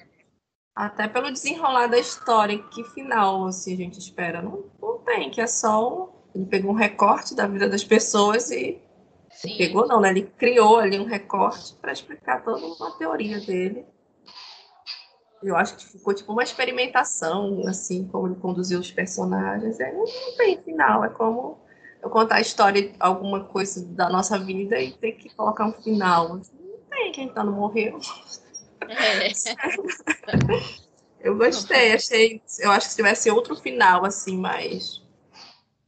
[0.75, 4.41] Até pelo desenrolar da história, que final assim, a gente espera?
[4.41, 5.87] Não, não tem, que é só.
[5.87, 8.79] um- Ele pegou um recorte da vida das pessoas e.
[9.31, 9.57] Sim.
[9.59, 10.11] Pegou, não, né?
[10.11, 13.85] Ele criou ali um recorte para explicar toda uma teoria dele.
[15.43, 19.79] Eu acho que ficou tipo uma experimentação, assim, como ele conduziu os personagens.
[19.79, 21.59] É, não, não tem final, é como
[22.03, 26.37] eu contar a história, alguma coisa da nossa vida e ter que colocar um final.
[26.37, 26.43] Não
[26.91, 27.99] tem, quem tá não morreu.
[28.89, 29.29] É.
[31.21, 32.41] Eu gostei, achei.
[32.61, 35.03] Eu acho que se tivesse outro final, assim, mais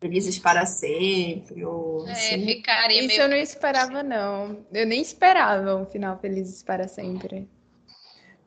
[0.01, 2.47] felizes para sempre, ou É, assim.
[2.47, 3.23] ficaria Isso meio.
[3.23, 4.67] eu não esperava, não.
[4.73, 7.49] Eu nem esperava um final Felizes para Sempre.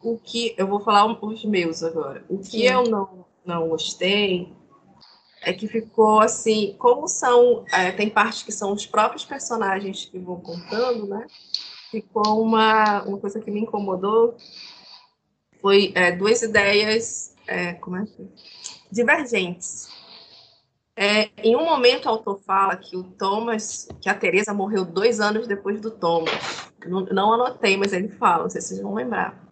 [0.03, 2.23] O que eu vou falar os meus agora.
[2.29, 2.63] O que Sim.
[2.63, 4.53] eu não, não gostei
[5.41, 10.19] é que ficou assim, como são, é, tem partes que são os próprios personagens que
[10.19, 11.25] vão contando, né?
[11.91, 14.35] Ficou uma, uma coisa que me incomodou
[15.63, 18.27] foi é, duas ideias, é, como é que
[18.91, 19.87] divergentes.
[20.95, 25.19] É, em um momento, o autor fala que o Thomas, que a Teresa morreu dois
[25.19, 26.69] anos depois do Thomas.
[26.85, 29.42] Não, não anotei, mas ele fala, não sei se vocês vão lembrar.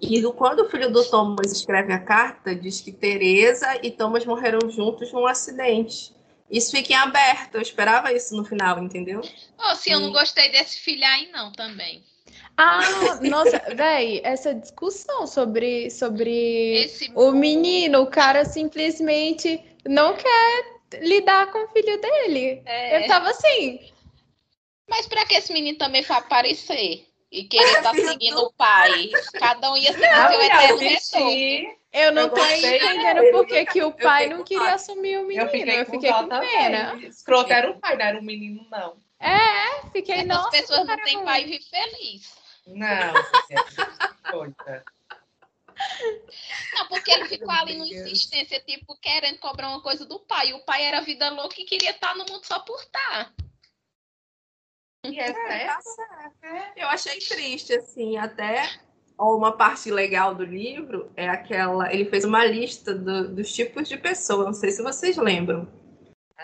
[0.00, 4.26] E do- quando o filho do Thomas escreve a carta, diz que Teresa e Thomas
[4.26, 6.14] morreram juntos num acidente.
[6.50, 9.20] Isso fica em aberto, eu esperava isso no final, entendeu?
[9.58, 12.04] Oh, sim, eu não gostei desse filho aí, não, também.
[12.56, 17.10] Ah, nossa, véi, essa discussão sobre, sobre Esse.
[17.14, 22.62] o menino, o cara simplesmente não quer lidar com o filho dele.
[22.64, 23.80] É, Eu tava assim,
[24.88, 27.06] Mas pra que esse menino também foi aparecer?
[27.36, 29.10] E querer estar filho seguindo o pai?
[29.38, 31.76] Cada um ia seguir Não, seu eu eterno retorno.
[31.92, 33.30] eu não Eu tô entendendo dele.
[33.32, 35.50] por que que o pai não queria assumir o eu menino.
[35.50, 36.90] fiquei, Eu fiquei com com pena.
[36.92, 37.08] também.
[37.08, 38.96] Escroto era o pai, não era o menino, não.
[39.92, 42.34] Fiquei, Essas nossa, pessoas não têm pai e feliz.
[42.66, 43.12] Não,
[44.30, 44.84] coisa.
[46.74, 48.10] Não, porque ele ficou ali numa Deus.
[48.12, 50.48] insistência, tipo, querendo cobrar uma coisa do pai.
[50.50, 53.30] E o pai era vida louca e queria estar no mundo só por estar.
[55.10, 55.66] E é É, certo.
[55.66, 55.80] tá
[56.40, 56.78] certo.
[56.78, 58.68] Eu achei triste, assim, até
[59.18, 61.92] uma parte legal do livro é aquela.
[61.92, 64.44] Ele fez uma lista do, dos tipos de pessoa.
[64.44, 65.66] Não sei se vocês lembram.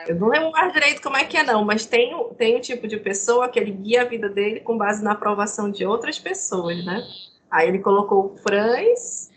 [0.06, 2.88] Eu não lembro mais direito como é que é, não, mas tem, tem um tipo
[2.88, 6.82] de pessoa que ele guia a vida dele com base na aprovação de outras pessoas,
[6.84, 7.06] né?
[7.50, 9.30] Aí ele colocou o Franz,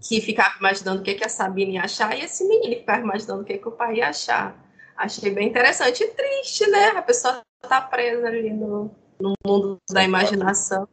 [0.00, 3.42] que ficava imaginando o que, que a Sabine ia achar, e esse menino ficava imaginando
[3.42, 4.56] o que, que o pai ia achar.
[4.96, 6.90] Achei bem interessante e triste, né?
[6.90, 8.90] A pessoa tá presa ali no,
[9.20, 10.88] no mundo da imaginação.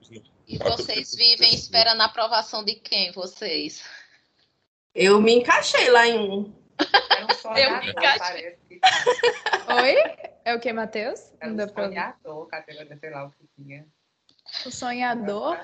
[0.48, 3.84] E vocês vivem esperando a aprovação de quem, vocês?
[4.94, 6.54] Eu me encaixei lá em um.
[7.58, 8.58] Eu me encaixei.
[9.68, 10.30] Oi?
[10.46, 11.34] É o que, Matheus?
[11.40, 13.86] Era um sonhador, categoria, sei lá o que tinha.
[14.66, 15.60] O sonhador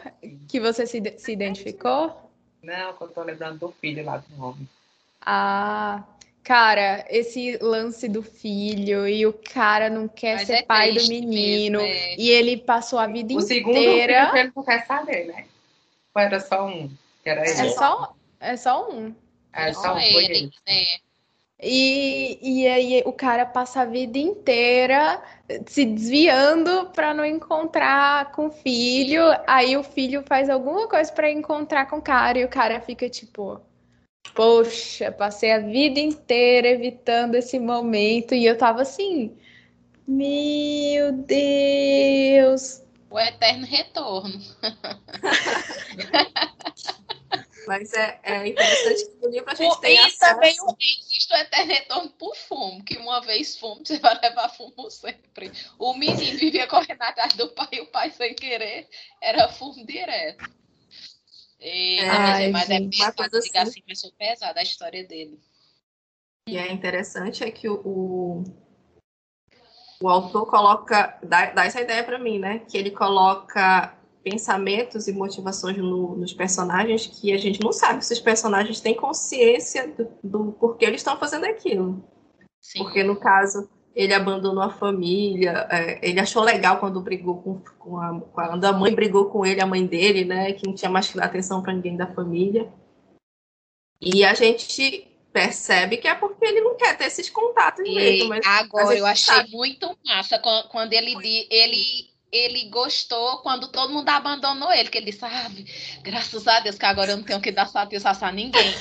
[0.47, 2.31] que você se, se identificou?
[2.61, 4.67] Não, que eu tô lembrando do filho lá do nome.
[5.21, 6.03] Ah,
[6.45, 11.07] cara, esse lance do filho e o cara não quer Mas ser é pai do
[11.07, 12.15] menino mesmo, é.
[12.17, 14.27] e ele passou a vida O segundo inteira.
[14.31, 15.45] filho ele não quer saber, né?
[16.15, 16.89] Ou era só um?
[17.25, 17.69] Era É ele?
[17.71, 19.13] só, é só um.
[19.53, 20.51] Era só um, Não, foi ele, ele.
[20.67, 20.99] né?
[21.61, 25.21] E, e aí o cara passa a vida inteira
[25.65, 29.21] se desviando para não encontrar com o filho.
[29.47, 33.09] Aí o filho faz alguma coisa para encontrar com o cara e o cara fica
[33.09, 33.59] tipo,
[34.33, 39.37] poxa, passei a vida inteira evitando esse momento e eu tava assim,
[40.07, 42.81] meu Deus.
[43.09, 44.39] O eterno retorno.
[47.67, 50.19] Mas é, é interessante que no livro a gente O- tem e acesso.
[50.19, 54.49] também o- existe o eterno retorno por fumo, que uma vez fumo, você vai levar
[54.49, 55.51] fumo sempre.
[55.79, 58.87] O menino vivia correndo atrás do pai e o pai sem querer
[59.19, 60.45] era fumo direto.
[61.67, 62.95] E, É, mas, Ai, mas é gente.
[62.97, 63.71] Uma pesado, coisa diga assim.
[63.71, 65.39] assim, mas pesada a história dele.
[66.47, 68.43] E é interessante é que o, o,
[70.01, 72.59] o autor coloca, dá, dá essa ideia para mim, né?
[72.59, 78.13] Que ele coloca pensamentos e motivações no- nos personagens que a gente não sabe se
[78.13, 82.03] os personagens têm consciência do, do porquê eles estão fazendo aquilo.
[82.61, 82.79] Sim.
[82.79, 87.97] Porque no caso ele abandonou a família, é, ele achou legal quando brigou com, com
[87.99, 90.51] a, quando a mãe brigou com ele, a mãe dele, né?
[90.51, 92.69] Que não tinha mais que dar atenção para ninguém da família.
[94.01, 98.29] E a gente percebe que é porque ele não quer ter esses contatos E mesmo.
[98.29, 99.51] Mas agora eu achei sabe.
[99.51, 101.15] muito massa quan- quando ele,
[101.49, 105.65] ele, ele gostou quando todo mundo abandonou ele, que ele disse, sabe,
[106.01, 108.71] graças a Deus que agora eu não tenho que dar satisfação a ninguém.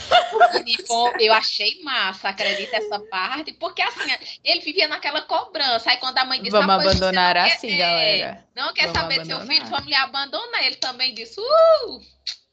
[0.86, 4.10] Foi- eu achei massa, acredita essa parte, porque assim,
[4.42, 5.90] ele vivia naquela cobrança.
[5.90, 8.48] Aí quando a mãe disse, Vamos "Ah, pois você abandonar quer- assim, é, galera.
[8.54, 9.56] Não quer Vamos saber de seu abandonar.
[9.56, 10.64] filho, vamos lhe abandonar.
[10.64, 12.00] Ele também disse, uh,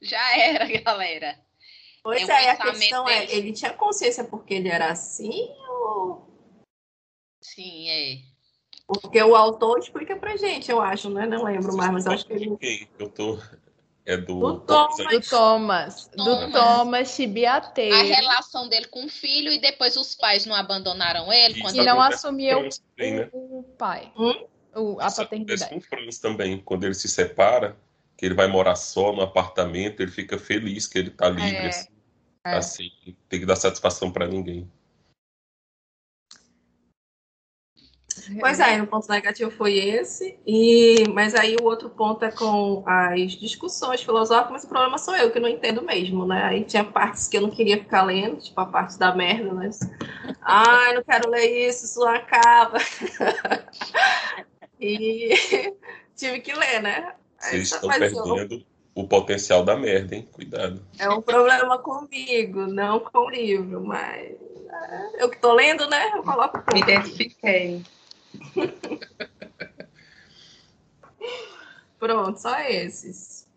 [0.01, 1.39] já era, galera.
[2.03, 3.31] Pois é o é, e a questão é, dele.
[3.39, 6.27] ele tinha consciência porque ele era assim ou
[7.41, 8.17] Sim, é.
[9.01, 11.25] Porque o autor explica pra gente, eu acho, né?
[11.25, 12.89] Não lembro mais, mas eu acho que ele?
[12.99, 13.37] Eu tô.
[14.03, 14.39] É do.
[14.39, 14.97] Do Thomas.
[14.97, 16.51] Do Thomas, do Thomas.
[16.51, 17.81] Thomas Chibiate.
[17.81, 21.53] A relação dele com o filho e depois os pais não abandonaram ele.
[21.53, 22.67] Isso Quando E não assumiu
[22.97, 23.29] também, né?
[23.31, 24.33] o, pai, Hum?
[24.75, 25.69] o- a Isso paternidade.
[25.69, 26.59] com o Franz também.
[26.59, 27.77] Quando ele se separa,
[28.17, 31.67] que ele vai morar só no apartamento, ele fica feliz que ele tá livre, É,
[31.67, 31.89] assim.
[32.45, 32.55] é.
[32.57, 32.91] Assim,
[33.29, 34.67] tem que dar satisfação pra ninguém.
[38.39, 42.83] Pois é, o ponto negativo foi esse, e mas aí o outro ponto é com
[42.85, 46.43] as discussões filosóficas, mas o problema sou eu que não entendo mesmo, né?
[46.43, 49.69] Aí tinha partes que eu não queria ficar lendo, tipo a parte da merda, né?
[50.41, 52.77] Ai, não quero ler isso, isso acaba.
[54.79, 55.33] e
[56.15, 57.13] tive que ler, né?
[57.39, 60.27] Vocês estão Mas eu- perdendo o potencial da merda, hein?
[60.31, 60.81] Cuidado.
[60.99, 64.31] É um problema comigo, não com o livro, mas
[64.69, 66.11] é, eu que tô lendo, né?
[66.15, 67.81] Eu coloco Me identifiquei.
[71.99, 73.47] Pronto, só esses.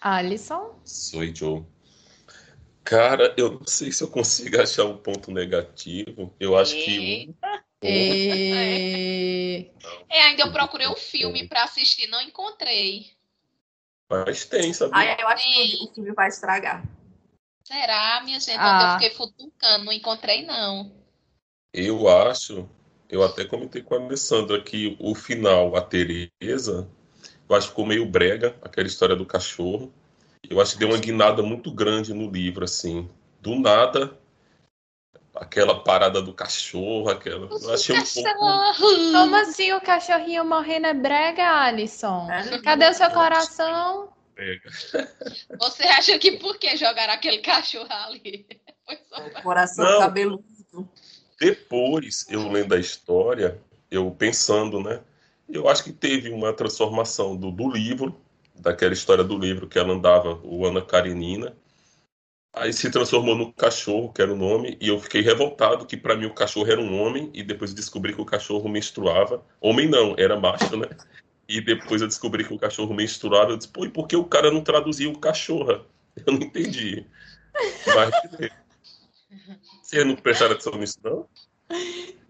[0.00, 0.78] Alisson?
[0.84, 1.64] Sou Joe.
[2.84, 6.34] Cara, eu não sei se eu consigo achar um ponto negativo.
[6.38, 7.34] Eu acho que
[7.82, 9.70] um E...
[10.08, 13.10] É, ainda eu procurei um filme pra assistir, não encontrei.
[14.10, 14.92] mas tem, sabe?
[14.94, 16.84] Aí eu acho que o filme vai estragar.
[17.64, 18.58] Será, minha gente?
[18.58, 18.98] Ah.
[18.98, 20.92] Eu fiquei futucando, não encontrei, não.
[21.72, 22.68] Eu acho,
[23.12, 26.88] eu até comentei com a Alessandra que o final, a Tereza,
[27.46, 29.92] eu acho que ficou meio brega, aquela história do cachorro.
[30.48, 33.08] Eu acho que deu uma guinada muito grande no livro, assim.
[33.38, 34.18] Do nada,
[35.34, 37.48] aquela parada do cachorro, aquela.
[37.50, 38.22] Eu achei um pouco.
[38.22, 39.12] Cachorro!
[39.12, 42.28] Como assim o cachorrinho morrendo é brega, Alisson?
[42.30, 42.58] É.
[42.60, 44.10] Cadê o seu coração?
[44.34, 44.70] brega.
[45.58, 48.46] Você acha que por que jogaram aquele cachorro ali?
[48.86, 50.00] Foi só pra- Coração Não.
[50.00, 50.44] cabeludo.
[51.42, 55.00] Depois, eu lendo a história, eu pensando, né?
[55.48, 58.16] Eu acho que teve uma transformação do, do livro
[58.54, 61.56] daquela história do livro que ela andava, o Ana Karenina.
[62.52, 66.14] Aí se transformou no cachorro, que era o nome, e eu fiquei revoltado que para
[66.14, 69.44] mim o cachorro era um homem, e depois descobri que o cachorro menstruava.
[69.60, 70.90] Homem não, era macho, né?
[71.48, 73.50] E depois eu descobri que o cachorro menstruava.
[73.50, 75.84] Eu disse, pô, e por que o cara não traduzia o cachorra?
[76.24, 77.04] Eu não entendi.
[77.84, 78.52] Mas,
[79.92, 81.28] você não prestaram atenção nisso, não?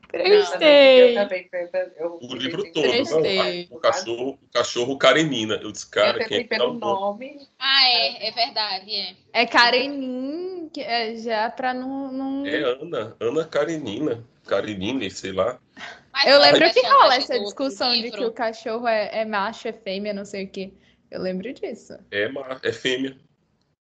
[0.08, 1.16] Prestei.
[1.16, 1.48] Eu também,
[1.96, 3.68] eu, O livro todo, Prestei.
[3.70, 3.76] não.
[3.76, 5.54] O cachorro, o cachorro Karenina.
[5.62, 7.34] Eu disse, cara, eu quem é que pelo nome?
[7.34, 7.48] nome.
[7.58, 9.14] Ah, é, é verdade, é.
[9.32, 12.12] É Karenin, que é já pra não.
[12.12, 12.46] não...
[12.46, 14.22] É Ana, Ana Karenina.
[14.44, 15.58] Karenina, sei lá.
[16.12, 19.68] Mas Eu é lembro que rola essa discussão de que o cachorro é, é macho,
[19.68, 20.72] é fêmea, não sei o quê.
[21.10, 21.96] Eu lembro disso.
[22.10, 22.28] É,
[22.62, 23.16] é fêmea.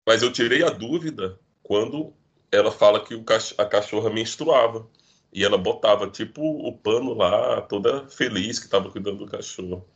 [0.06, 2.14] Mas eu tirei a dúvida quando
[2.52, 4.88] ela fala que o cach- a cachorra menstruava.
[5.32, 9.88] E ela botava, tipo, o pano lá, toda feliz que estava cuidando do cachorro.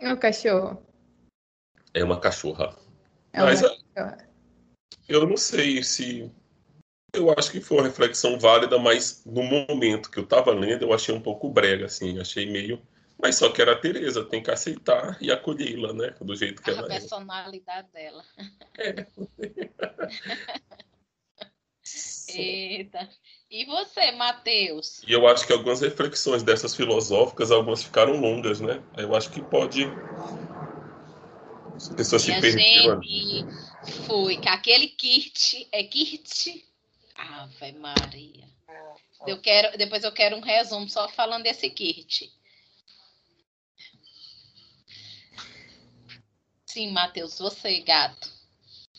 [0.00, 0.80] O cachorro.
[1.92, 2.76] É uma cachorra.
[3.32, 4.28] É Mas uma é- cachorra.
[5.08, 6.30] eu não sei se.
[7.12, 10.92] Eu acho que foi uma reflexão válida, mas no momento que eu estava lendo, eu
[10.92, 12.20] achei um pouco brega, assim.
[12.20, 12.80] Achei meio.
[13.20, 16.14] Mas só que era a Tereza, tem que aceitar e acolhê-la, né?
[16.20, 16.88] Do jeito que A ela é.
[17.00, 18.24] personalidade dela.
[22.38, 23.08] Eita.
[23.50, 25.02] E você, Matheus?
[25.06, 28.82] E eu acho que algumas reflexões dessas filosóficas, algumas ficaram longas, né?
[28.96, 29.84] Eu acho que pode.
[31.76, 33.08] As pessoas se Minha perderam ali.
[33.08, 33.46] gente,
[34.06, 36.62] foi que aquele Kirt, é Kirt?
[37.16, 38.48] Ave Maria.
[39.26, 42.22] Eu quero, depois eu quero um resumo só falando desse Kirt.
[46.66, 48.30] Sim, Matheus, você, gato.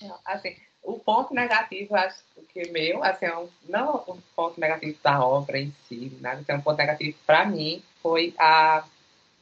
[0.01, 2.17] Não, Assim, o ponto negativo, acho
[2.53, 6.53] que meu, assim, é um- não o ponto negativo da obra em si, nada, assim,
[6.53, 8.83] um ponto negativo para mim foi a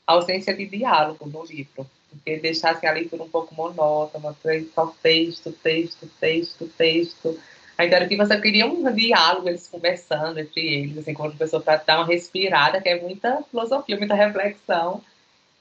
[0.06, 1.90] ausência de diálogo no livro.
[2.10, 4.36] Porque deixasse a leitura um pouco monótona,
[4.74, 7.40] só texto, texto, texto, texto.
[7.80, 11.62] Então, era que você queria um diálogo, eles conversando entre eles, assim, quando a pessoa
[11.62, 15.02] para dar uma respirada, que é muita filosofia, muita reflexão.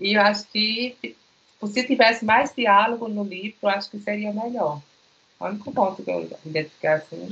[0.00, 0.96] E eu acho que
[1.66, 4.80] se tivesse mais diálogo no livro, eu acho que seria melhor.
[5.40, 7.28] O único ponto que eu identifiquei assim.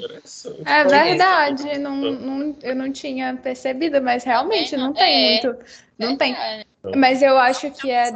[0.64, 5.42] É verdade, não, não, eu não tinha percebido, mas realmente não tem É.
[5.42, 5.64] muito.
[5.98, 6.34] Não tem.
[6.34, 6.62] É,
[6.94, 8.12] Mas eu acho que é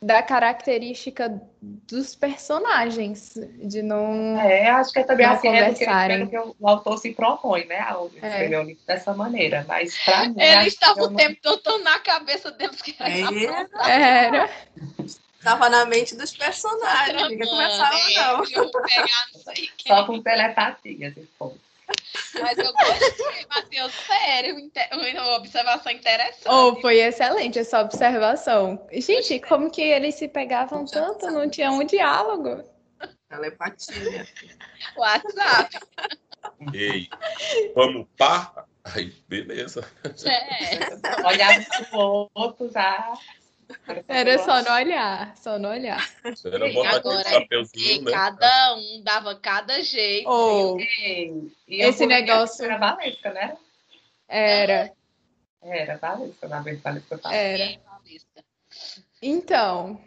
[0.00, 4.38] da característica dos personagens, de não.
[4.40, 6.26] É, acho que é também Não assim, é conversarem.
[6.28, 7.80] pelo que o autor se propõe, né?
[7.80, 8.28] Ao É.
[8.28, 9.64] escrever o livro dessa maneira.
[9.66, 10.34] Mas pra mim.
[10.66, 13.10] estavam eu o não- tempo todo na cabeça deles que era
[13.90, 14.50] É, Era.
[15.48, 18.14] Tava na mente dos personagens, ninguém conversava, né?
[18.16, 18.44] não.
[18.44, 19.96] Eu pegar não sei quem.
[19.96, 21.54] Só com telepatia, se for.
[22.38, 26.46] Mas eu gostei, Matheus, sério, uma observação interessante.
[26.46, 28.86] Oh, foi excelente essa observação.
[28.92, 31.30] Gente, como que eles se pegavam tanto?
[31.30, 32.62] Não tinha um diálogo.
[33.30, 34.26] Telepatia.
[34.98, 35.78] WhatsApp.
[36.74, 37.08] Ei,
[37.74, 38.66] vamos pá?
[38.84, 39.86] Aí, beleza.
[40.04, 41.26] É.
[41.26, 43.14] Olhar pro outro já.
[44.08, 46.08] Era só no olhar, só no olhar.
[46.44, 48.10] Era botar Agora, aquele chapeuzinho, E né?
[48.12, 50.28] cada um dava cada jeito.
[50.28, 53.56] Ou E Esse eu- negócio- Era Valesca, né?
[54.26, 54.92] era,
[55.62, 57.78] Era Valesca, na verdade, Valesca era.
[59.20, 60.00] Então,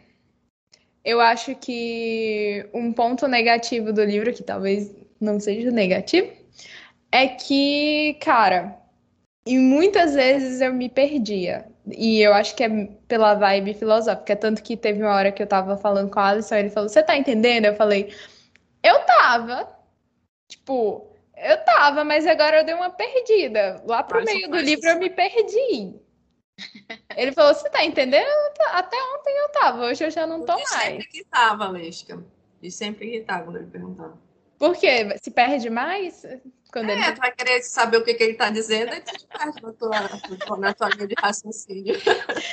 [1.04, 6.32] eu acho que um ponto negativo do livro, que talvez não seja negativo,
[7.10, 8.78] é que, cara,
[9.46, 11.70] e muitas vezes eu me perdia.
[11.86, 12.68] E eu acho que é
[13.08, 14.36] pela vibe filosófica.
[14.36, 17.02] Tanto que teve uma hora que eu tava falando com a Alisson, ele falou: Você
[17.02, 17.64] tá entendendo?
[17.66, 18.14] Eu falei:
[18.82, 19.68] Eu tava.
[20.48, 23.82] Tipo, eu tava, mas agora eu dei uma perdida.
[23.86, 26.00] Lá pro meio do livro eu me perdi.
[27.16, 28.28] Ele falou: Você tá entendendo?
[28.72, 30.68] Até ontem eu tava, hoje eu já não tô E mais.
[30.68, 32.22] sempre que tava, Lesca.
[32.62, 34.16] E sempre que tava quando ele perguntava.
[34.62, 35.18] Por quê?
[35.20, 36.22] Se perde mais?
[36.72, 37.02] Quando ele...
[37.02, 39.60] É, tu vai querer saber o que, que ele tá dizendo, aí tu te perde
[39.60, 42.00] na tua, na tua linha de raciocínio.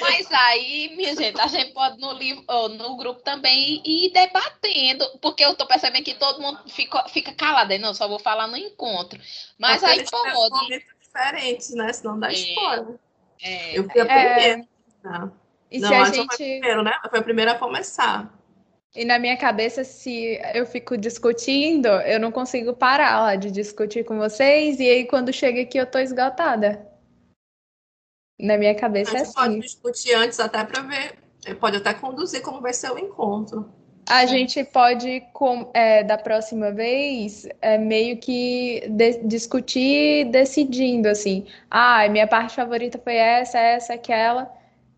[0.01, 5.05] Mas aí, minha gente, a gente pode no livro, ou no grupo também ir debatendo,
[5.21, 8.47] porque eu tô percebendo que todo mundo fica, fica calado, aí não, só vou falar
[8.47, 9.19] no encontro.
[9.59, 10.49] Mas Porque aí pode.
[10.49, 11.93] momentos diferentes, né?
[11.93, 12.33] Senão dá É.
[12.33, 12.95] spoiler.
[13.43, 14.07] É, Eu fui a É.
[14.33, 14.67] primeira.
[15.03, 15.31] Não,
[15.69, 16.37] E não se a foi gente.
[16.37, 16.99] primeiro, né?
[17.07, 18.38] Foi a primeira a começar.
[18.95, 24.03] E na minha cabeça, se eu fico discutindo, eu não consigo parar lá de discutir
[24.03, 26.87] com vocês, e aí quando chega aqui eu tô esgotada.
[28.39, 29.59] Na minha cabeça é gente pode assim.
[29.59, 31.19] discutir antes até para ver.
[31.59, 33.69] Pode até conduzir como vai ser o encontro.
[34.07, 41.45] A gente pode, com- é, da próxima vez, é, meio que de- discutir decidindo, assim.
[41.69, 44.51] Ah, minha parte favorita foi essa, essa, aquela.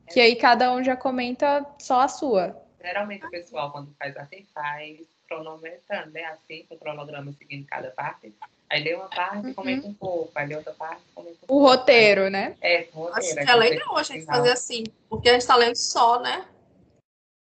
[0.07, 2.60] Que aí cada um já comenta só a sua.
[2.81, 6.25] Geralmente o pessoal, quando faz assim, faz cronometrando, né?
[6.25, 8.33] Assim, com o cronograma seguindo cada parte.
[8.69, 9.53] Aí lê uma parte e uhum.
[9.53, 11.53] comenta um pouco, aí lê outra parte e comenta um pouco.
[11.53, 12.55] O roteiro, né?
[12.61, 13.39] É, o roteiro.
[13.39, 16.47] Acho que é legal a gente fazer assim, porque a gente tá lendo só, né?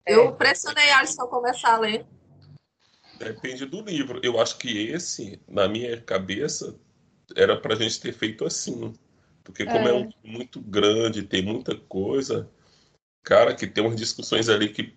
[0.06, 2.04] É, eu pressionei a Alisson começar a ler.
[3.18, 4.20] Depende do livro.
[4.22, 6.74] Eu acho que esse, na minha cabeça,
[7.36, 8.92] era pra gente ter feito assim.
[9.44, 12.48] Porque como é, é um muito grande, tem muita coisa,
[13.22, 14.94] cara, que tem umas discussões ali que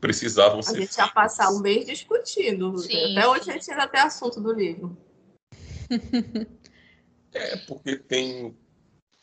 [0.00, 0.76] precisavam a ser.
[0.76, 2.76] A gente ia passar um mês discutindo.
[2.78, 3.16] Sim.
[3.16, 4.96] Até hoje a gente ainda tem assunto do livro.
[7.34, 8.56] É, porque tem.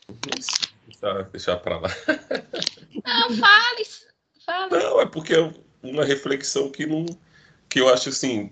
[0.10, 1.88] Deixa, deixar para lá.
[3.06, 3.86] Não, fale,
[4.46, 4.70] fale.
[4.70, 7.06] Não, é porque é uma reflexão que não.
[7.70, 8.52] que eu acho assim,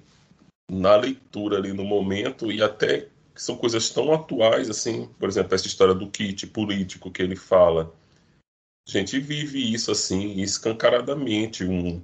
[0.72, 5.54] na leitura ali no momento, e até que são coisas tão atuais, assim, por exemplo,
[5.54, 7.94] essa história do kit político que ele fala.
[8.90, 12.02] A gente vive isso assim, escancaradamente, um,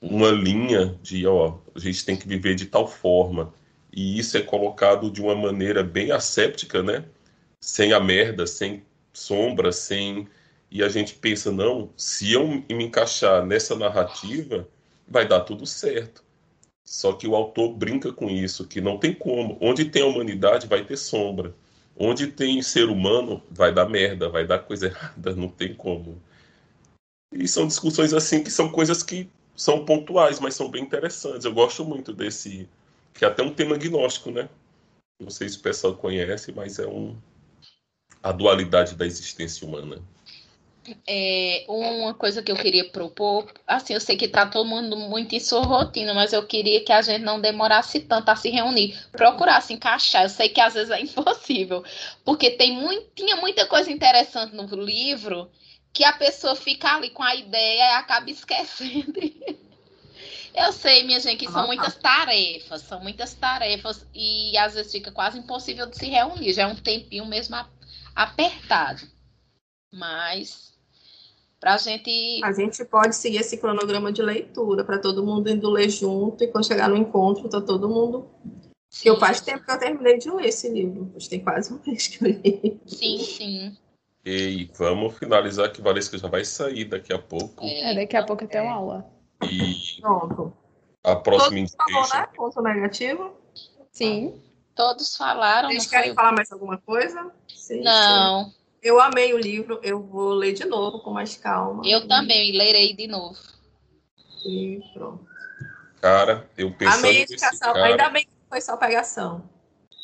[0.00, 3.52] uma linha de, ó, a gente tem que viver de tal forma
[3.92, 7.04] e isso é colocado de uma maneira bem asséptica, né?
[7.60, 8.82] Sem a merda, sem
[9.12, 10.26] sombra, sem.
[10.70, 14.66] E a gente pensa, não, se eu me encaixar nessa narrativa,
[15.06, 16.24] vai dar tudo certo.
[16.82, 19.58] Só que o autor brinca com isso, que não tem como.
[19.60, 21.54] Onde tem a humanidade, vai ter sombra.
[21.96, 26.20] Onde tem ser humano, vai dar merda, vai dar coisa errada, não tem como.
[27.32, 31.44] E são discussões assim que são coisas que são pontuais, mas são bem interessantes.
[31.44, 32.68] Eu gosto muito desse
[33.12, 34.48] que é até um tema agnóstico, né?
[35.20, 37.16] Não sei se o pessoal conhece, mas é um
[38.22, 40.02] a dualidade da existência humana.
[41.06, 45.34] É, uma coisa que eu queria propor, assim, eu sei que tá todo mundo muito
[45.34, 48.94] em sua rotina, mas eu queria que a gente não demorasse tanto a se reunir,
[49.12, 50.24] procurar se encaixar.
[50.24, 51.82] Eu sei que às vezes é impossível,
[52.24, 55.50] porque tem muito, tinha muita coisa interessante no livro
[55.92, 59.14] que a pessoa fica ali com a ideia e acaba esquecendo.
[60.54, 65.10] Eu sei, minha gente, que são muitas tarefas, são muitas tarefas e às vezes fica
[65.10, 66.52] quase impossível de se reunir.
[66.52, 67.56] Já é um tempinho mesmo
[68.14, 69.02] apertado.
[69.92, 70.73] Mas
[71.64, 72.40] para a gente.
[72.44, 76.46] A gente pode seguir esse cronograma de leitura para todo mundo indo ler junto e
[76.46, 78.28] quando chegar no encontro, tá todo mundo.
[78.90, 79.08] Sim.
[79.08, 81.10] Eu faz tempo que eu terminei de ler esse livro.
[81.16, 82.78] Hoje tem quase um mês que eu li.
[82.84, 83.76] Sim, sim.
[84.26, 87.64] E vamos finalizar que Valesca já vai sair daqui a pouco.
[87.64, 89.10] É, daqui a pouco tem uma aula.
[89.42, 90.52] E Pronto.
[91.02, 92.04] a próxima indicação.
[92.04, 92.28] Falou, né?
[92.36, 93.32] Ponto negativo?
[93.90, 94.38] Sim.
[94.74, 95.70] Todos falaram.
[95.70, 96.14] Vocês querem foi...
[96.14, 97.32] falar mais alguma coisa?
[97.48, 98.44] Sim, não.
[98.44, 98.52] Sim.
[98.84, 101.82] Eu amei o livro, eu vou ler de novo com mais calma.
[101.86, 103.38] Eu também lerei de novo.
[104.44, 105.26] E pronto.
[106.02, 107.72] Cara, eu pensando Amei a indicação.
[107.72, 109.48] Cara, Ainda bem que foi só pegação.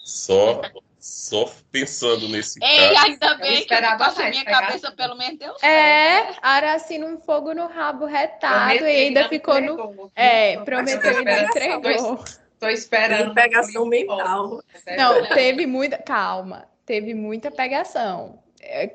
[0.02, 0.62] Só
[0.98, 5.64] só pensando nesse Ei, ainda bem que eu minha cabeça, pelo menos deu certo.
[5.64, 10.12] É, Araci num fogo no rabo retado e ainda ficou entregou, no.
[10.16, 12.24] É, prometeu e não entregou.
[12.58, 13.34] Tô esperando.
[13.34, 14.62] Pegação mental.
[14.96, 15.98] Não, teve muita.
[15.98, 18.39] Calma, teve muita pegação.
[18.61, 18.86] É,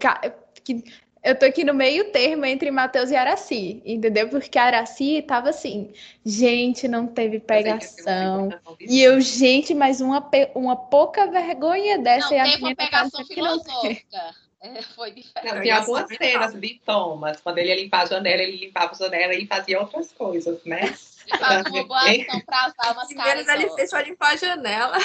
[0.63, 0.83] que
[1.25, 4.29] eu tô aqui no meio termo entre Matheus e Araci, entendeu?
[4.29, 5.91] Porque a Araci tava assim,
[6.23, 8.49] gente, não teve pegação.
[8.79, 12.35] E eu, gente, mas uma, uma pouca vergonha dessa.
[12.35, 14.35] Não, teve uma pegação filosófica.
[14.61, 15.53] É, foi diferente.
[15.53, 18.95] Não, tem algumas cenas de Thomas, quando ele ia limpar a janela, ele limpava a
[18.95, 20.93] janela e fazia outras coisas, né?
[21.39, 24.97] Faz uma boa ação para as almas Primeiro ele fez só limpar a janela.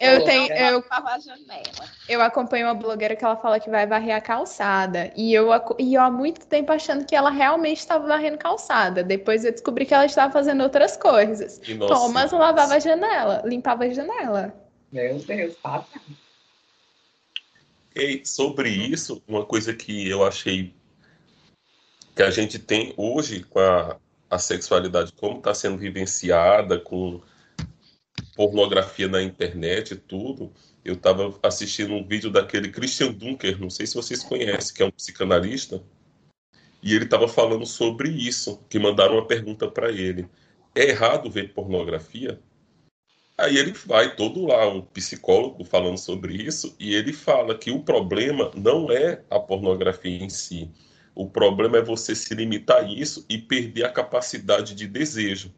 [0.00, 0.52] Eu tenho.
[0.52, 0.84] Eu,
[2.08, 5.12] eu acompanho uma blogueira que ela fala que vai varrer a calçada.
[5.16, 5.48] E eu,
[5.78, 9.02] e eu há muito tempo achando que ela realmente estava varrendo calçada.
[9.02, 11.60] Depois eu descobri que ela estava fazendo outras coisas.
[11.88, 14.54] Thomas lavava a janela, limpava a janela.
[14.92, 16.00] Meu Deus, passa.
[17.94, 20.72] E sobre isso, uma coisa que eu achei
[22.14, 23.96] que a gente tem hoje com a,
[24.30, 27.20] a sexualidade, como está sendo vivenciada, com
[28.34, 30.52] pornografia na internet e tudo,
[30.84, 34.86] eu estava assistindo um vídeo daquele Christian Dunker, não sei se vocês conhecem, que é
[34.86, 35.82] um psicanalista,
[36.82, 40.28] e ele estava falando sobre isso, que mandaram uma pergunta para ele.
[40.74, 42.40] É errado ver pornografia?
[43.36, 47.82] Aí ele vai todo lá, um psicólogo falando sobre isso, e ele fala que o
[47.82, 50.70] problema não é a pornografia em si.
[51.18, 55.52] O problema é você se limitar a isso e perder a capacidade de desejo.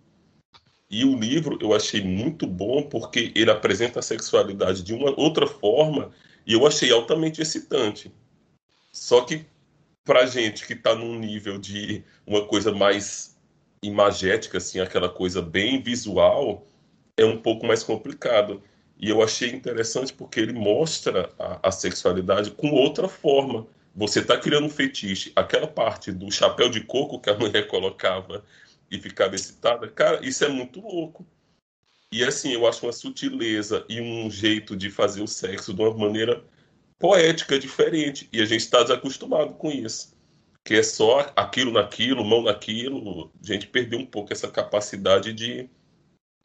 [0.88, 5.46] E o livro eu achei muito bom porque ele apresenta a sexualidade de uma outra
[5.46, 6.12] forma
[6.46, 8.10] e eu achei altamente excitante.
[8.90, 9.44] Só que
[10.02, 13.36] pra gente que está num nível de uma coisa mais
[13.82, 16.66] imagética, assim, aquela coisa bem visual,
[17.18, 18.62] é um pouco mais complicado.
[18.98, 24.38] E eu achei interessante porque ele mostra a, a sexualidade com outra forma, você está
[24.38, 25.32] criando um fetiche.
[25.34, 28.44] Aquela parte do chapéu de coco que a mulher colocava
[28.90, 31.26] e ficava excitada, cara, isso é muito louco.
[32.12, 35.96] E assim, eu acho uma sutileza e um jeito de fazer o sexo de uma
[35.96, 36.44] maneira
[36.98, 38.28] poética diferente.
[38.32, 40.18] E a gente está desacostumado com isso.
[40.64, 43.30] Que é só aquilo naquilo, mão naquilo.
[43.42, 45.70] A gente perdeu um pouco essa capacidade de,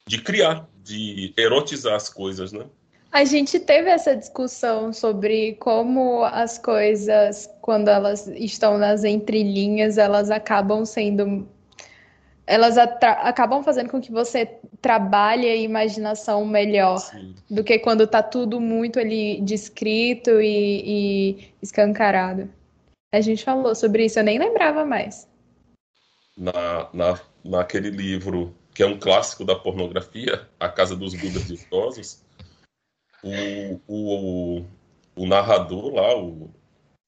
[0.07, 2.67] de criar, de erotizar as coisas, né?
[3.15, 10.29] A gente teve essa discussão sobre como as coisas, quando elas estão nas entrelinhas, elas
[10.29, 11.47] acabam sendo.
[12.45, 17.33] Elas acabam fazendo com que você trabalhe a imaginação melhor Sim.
[17.49, 22.49] do que quando está tudo muito ali descrito e, e escancarado.
[23.13, 25.25] A gente falou sobre isso, eu nem lembrava mais.
[26.37, 32.24] Na, na, naquele livro que é um clássico da pornografia, A Casa dos Budas Ditosos,
[33.25, 34.65] o, o,
[35.15, 36.53] o narrador lá, o,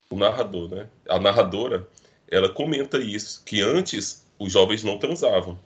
[0.09, 0.89] o narrador, né?
[1.07, 1.87] A narradora,
[2.27, 5.59] ela comenta isso, que antes os jovens não transavam,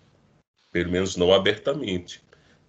[0.72, 2.22] pelo menos não abertamente,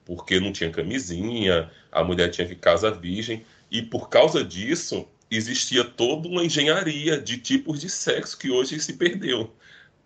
[0.04, 5.84] porque não tinha camisinha, a mulher tinha que casar virgem, e por causa disso existia
[5.84, 9.52] toda uma engenharia de tipos de sexo que hoje se perdeu,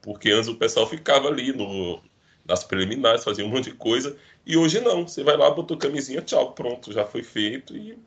[0.00, 2.00] porque antes o pessoal ficava ali no,
[2.46, 4.16] nas preliminares, fazia um monte de coisa,
[4.46, 5.06] e hoje não.
[5.06, 7.76] Você vai lá, botou camisinha, tchau, pronto, já foi feito.
[7.76, 7.98] E,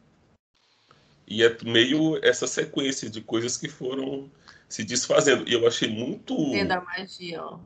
[1.28, 4.32] e é meio essa sequência de coisas que foram
[4.70, 5.48] se desfazendo.
[5.48, 6.36] E eu achei muito.
[6.66, 7.60] Da magia, ó.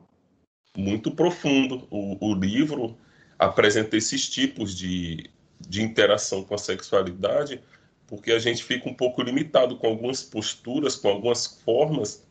[0.75, 1.87] Muito profundo.
[1.91, 2.97] O, o livro
[3.37, 7.61] apresenta esses tipos de, de interação com a sexualidade,
[8.07, 12.25] porque a gente fica um pouco limitado com algumas posturas, com algumas formas,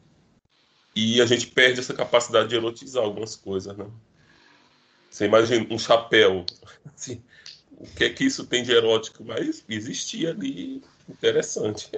[0.95, 3.87] e a gente perde essa capacidade de erotizar algumas coisas, né?
[5.13, 6.47] Você imagina um chapéu.
[6.95, 7.23] Assim,
[7.71, 9.23] o que é que isso tem de erótico?
[9.23, 11.91] Mas existia ali interessante.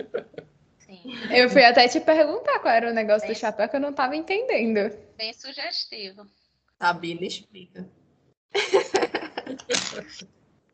[0.80, 1.00] Sim.
[1.30, 3.90] Eu fui até te perguntar qual era o negócio Bem, do chapéu que eu não
[3.90, 4.92] estava entendendo.
[5.16, 6.26] Bem sugestivo.
[6.76, 7.88] Sabina explica.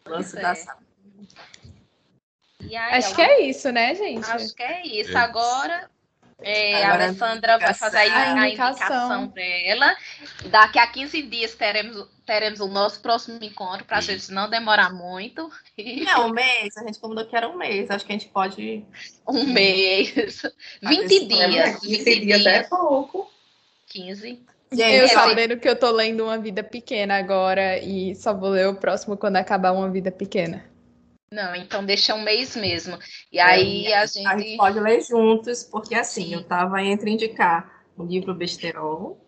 [0.07, 0.41] Lance é.
[0.41, 0.53] da
[2.63, 4.25] aí, Acho que é isso, né, gente?
[4.25, 5.13] Acho que é isso.
[5.13, 5.21] É.
[5.21, 5.91] Agora
[6.43, 9.95] é, a Alessandra vai fazer a, a indicação dela.
[10.47, 14.93] Daqui a 15 dias teremos, teremos o nosso próximo encontro, para a gente não demorar
[14.93, 15.51] muito.
[16.05, 16.77] Não, um mês.
[16.77, 17.91] A gente combinou que era um mês.
[17.91, 18.85] Acho que a gente pode.
[19.29, 20.15] Um mês.
[20.83, 21.81] 20 dias.
[21.81, 23.31] 20 dias é pouco.
[23.87, 24.41] 15.
[24.73, 28.69] Gente, eu sabendo que eu tô lendo Uma Vida Pequena agora e só vou ler
[28.69, 30.70] o próximo quando acabar Uma Vida Pequena.
[31.33, 32.99] Não, então deixa um mês mesmo.
[33.31, 34.27] E é, aí a gente...
[34.27, 36.35] a gente pode ler juntos, porque assim, Sim.
[36.35, 39.25] eu estava entre indicar o livro Besterol.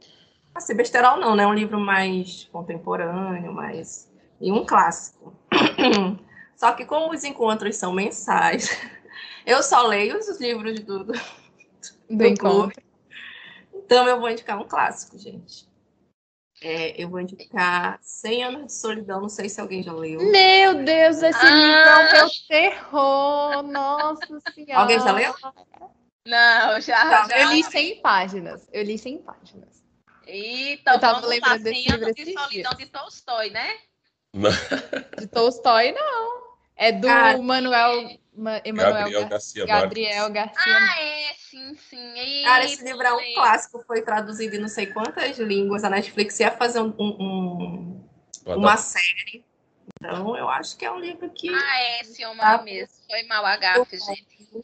[0.53, 1.47] Assim, Besterol não, né?
[1.47, 4.11] Um livro mais contemporâneo, mais.
[4.41, 5.33] E um clássico.
[6.57, 8.69] Só que como os encontros são mensais,
[9.47, 11.13] eu só leio os livros do, do,
[12.11, 12.83] do encontro.
[13.73, 15.72] Então eu vou indicar um clássico, gente.
[16.65, 20.21] É, eu vou indicar 100 anos de solidão, não sei se alguém já leu.
[20.31, 21.51] Meu Deus, esse ah!
[21.51, 24.81] livro é o meu terror, nossa senhora.
[24.81, 25.35] Alguém já leu?
[26.25, 27.41] Não, já, já.
[27.41, 29.83] Eu li 100 páginas, eu li 100 páginas.
[30.25, 33.79] Eita, eu tava lembrando desse livro de solidão de Tolstói, né?
[35.19, 36.43] de Tolstói, não.
[36.77, 40.75] É do ah, Manuel Emanuel Gabriel Garcia, Gabriel Garcia.
[40.75, 42.15] Ah, é, sim, sim.
[42.17, 42.43] E...
[42.45, 45.85] Cara, esse livro é um clássico, foi traduzido em não sei quantas línguas.
[45.85, 48.05] A Netflix ia fazer um, um,
[48.47, 49.45] uma série.
[50.01, 51.51] Então, eu acho que é um livro que.
[51.51, 52.63] Ah, é, esse homem tá...
[52.63, 52.95] mesmo.
[53.09, 54.63] Foi mal a gafe, gente.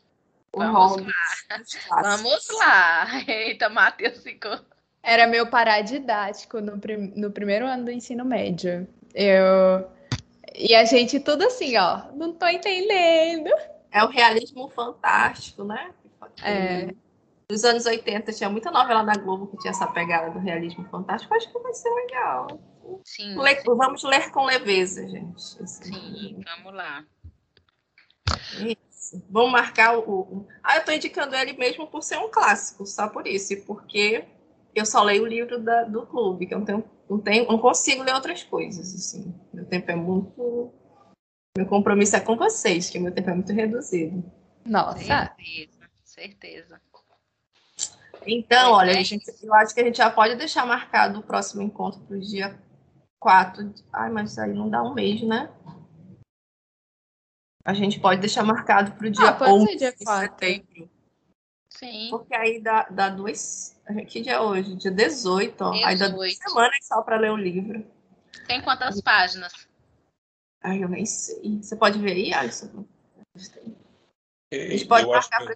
[0.55, 2.03] Vamos lá.
[2.03, 3.07] Vamos lá.
[3.27, 4.59] Eita, Matheus ficou.
[5.03, 7.13] Era meu paradidático no, prim...
[7.15, 8.89] no primeiro ano do ensino médio.
[9.15, 9.89] Eu
[10.59, 13.49] e a gente tudo assim, ó, não tô entendendo.
[13.91, 15.93] É o realismo fantástico, né?
[16.43, 16.93] É.
[17.51, 21.33] Nos anos 80 tinha muita novela da Globo que tinha essa pegada do realismo fantástico.
[21.35, 22.61] Acho que vai ser legal.
[23.05, 23.41] Sim.
[23.41, 23.63] Le...
[23.65, 25.63] Vamos ler com leveza, gente.
[25.63, 25.93] Assim.
[25.93, 27.05] Sim, vamos lá.
[28.59, 29.25] Isso.
[29.31, 30.47] Vamos marcar o.
[30.63, 33.55] Ah, eu tô indicando ele mesmo por ser um clássico, só por isso.
[33.55, 34.25] E porque
[34.75, 37.59] eu só leio o livro da, do clube, que eu não tenho não, tenho, não
[37.59, 39.35] consigo ler outras coisas, assim.
[39.53, 40.73] Meu tempo é muito...
[41.57, 44.23] Meu compromisso é com vocês, que meu tempo é muito reduzido.
[44.65, 45.35] Nossa!
[45.37, 46.81] Certeza, certeza.
[48.27, 51.63] Então, olha, a gente, eu acho que a gente já pode deixar marcado o próximo
[51.63, 52.59] encontro para o dia
[53.19, 53.75] 4.
[53.93, 55.51] Ai, mas aí não dá um mês, né?
[57.65, 60.91] A gente pode deixar marcado para o dia ah, 11 dia de setembro.
[61.69, 62.09] Sim.
[62.11, 63.78] Porque aí dá, dá duas,
[64.09, 64.77] que dia é hoje?
[64.77, 65.71] Dia 18, ó.
[65.71, 65.87] 18.
[65.87, 67.85] Aí dá duas semanas só para ler o livro.
[68.47, 69.53] Tem quantas páginas?
[70.63, 71.59] Ai, eu nem sei.
[71.63, 72.85] Você pode ver aí, Alisson?
[73.35, 73.39] A
[74.53, 75.55] E gente pode eu marcar para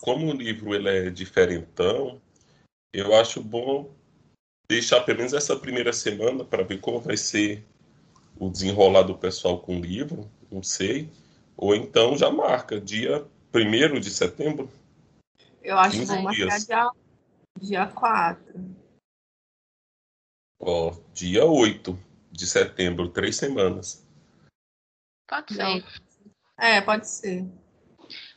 [0.00, 2.20] como o livro ele é diferentão,
[2.92, 3.90] eu acho bom
[4.68, 7.64] deixar pelo menos essa primeira semana para ver como vai ser
[8.38, 11.08] o desenrolar do pessoal com o livro, não sei.
[11.56, 14.68] Ou então já marca, dia 1 de setembro.
[15.62, 16.90] Eu acho que 15 vou marcar dia,
[17.60, 18.76] dia 4.
[20.60, 21.98] Ó, dia 8
[22.30, 24.06] de setembro, três semanas.
[25.28, 25.62] Pode ser.
[25.62, 25.82] Não.
[26.58, 27.44] É, pode ser.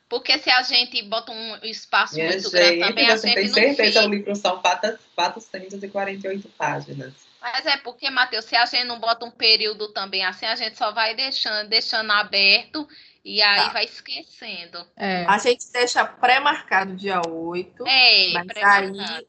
[0.09, 3.35] Porque se a gente bota um espaço Minha muito grande gente, também, a você gente
[3.35, 7.13] tem não certeza, o livro são 4- 448 páginas.
[7.39, 10.77] Mas é porque, Matheus, se a gente não bota um período também assim, a gente
[10.77, 12.87] só vai deixando, deixando aberto
[13.23, 13.69] e aí Tá.
[13.73, 14.85] vai esquecendo.
[14.95, 15.25] É.
[15.25, 17.85] A gente deixa pré-marcado dia 8.
[17.87, 18.99] É, Mas pré-marcado.
[18.99, 19.27] aí,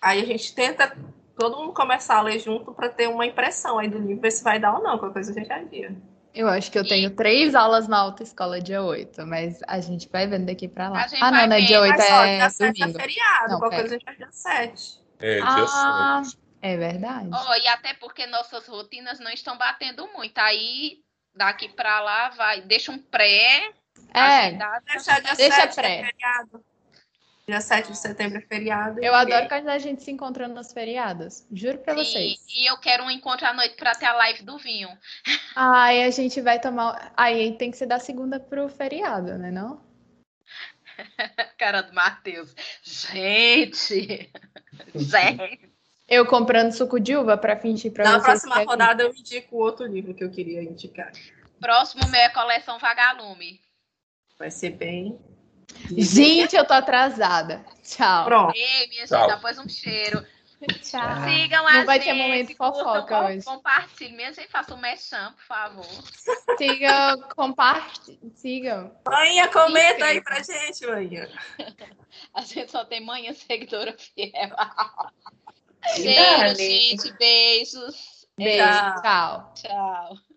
[0.00, 0.96] aí a gente tenta
[1.38, 4.42] todo mundo começar a ler junto para ter uma impressão aí do livro, ver se
[4.42, 5.94] vai dar ou não, qualquer coisa a gente adia.
[6.34, 10.26] Eu acho que eu tenho três aulas na autoescola dia 8, mas a gente vai
[10.26, 11.06] vendo daqui pra lá.
[11.20, 11.56] Ah, não, vai né?
[11.56, 11.66] vendo.
[11.66, 13.00] Dia 8 Mas é dia 7 é domingo.
[13.00, 13.88] feriado, Não, qualquer pera.
[13.88, 15.00] coisa a gente faz dia 7.
[15.20, 16.38] É, dia Ah, 7.
[16.62, 17.28] é verdade.
[17.32, 20.38] Ó, e até porque nossas rotinas não estão batendo muito.
[20.38, 20.98] Aí,
[21.38, 23.72] daqui pra lá, vai, deixa um pré.
[24.12, 24.84] É, agendado.
[24.84, 26.00] Deixa dia Deixa 7 pré.
[26.00, 26.64] é feriado.
[27.46, 29.02] Dia 7 de setembro é feriado.
[29.02, 31.46] eu adoro quando a gente se encontra nos feriados.
[31.50, 32.44] Juro pra vocês.
[32.48, 34.90] e eu quero um encontro à noite pra ter a live do vinho.
[35.56, 37.12] Ai, a gente vai tomar.
[37.16, 39.50] Aí tem que ser da segunda pro feriado, né?
[39.50, 39.80] Não?
[41.56, 42.54] Cara do Matheus.
[42.82, 44.30] Gente!
[44.94, 45.67] Gente!
[46.08, 48.24] Eu comprando suco de uva pra fingir pra Na vocês.
[48.24, 51.12] próxima que é rodada eu indico outro livro que eu queria indicar.
[51.60, 53.60] Próximo meu é coleção Vagalume.
[54.38, 55.18] Vai ser bem.
[55.90, 57.62] Gente, eu tô atrasada.
[57.82, 58.24] Tchau.
[58.24, 58.56] Pronto.
[58.56, 59.26] Ei, minha gente, Tchau.
[59.28, 60.24] depois um cheiro.
[60.82, 61.02] Tchau.
[61.28, 62.08] Sigam Não a vai gente.
[62.08, 63.44] ter momento curtam, fofoca com- hoje.
[63.44, 64.16] Compartilhem.
[64.16, 65.86] Minha gente, faça um mexão, por favor.
[66.56, 68.32] Sigam, compartilhem.
[68.34, 68.96] Sigam.
[69.06, 70.22] Manhã, comenta aí Incrível.
[70.24, 71.28] pra gente, manhã.
[72.34, 74.32] A gente só tem manhã seguidora fiel.
[75.94, 77.12] Cheiro, gente.
[77.18, 78.26] Beijos.
[78.36, 79.02] Beijo.
[79.02, 79.52] Tchau.
[79.54, 80.27] Tchau.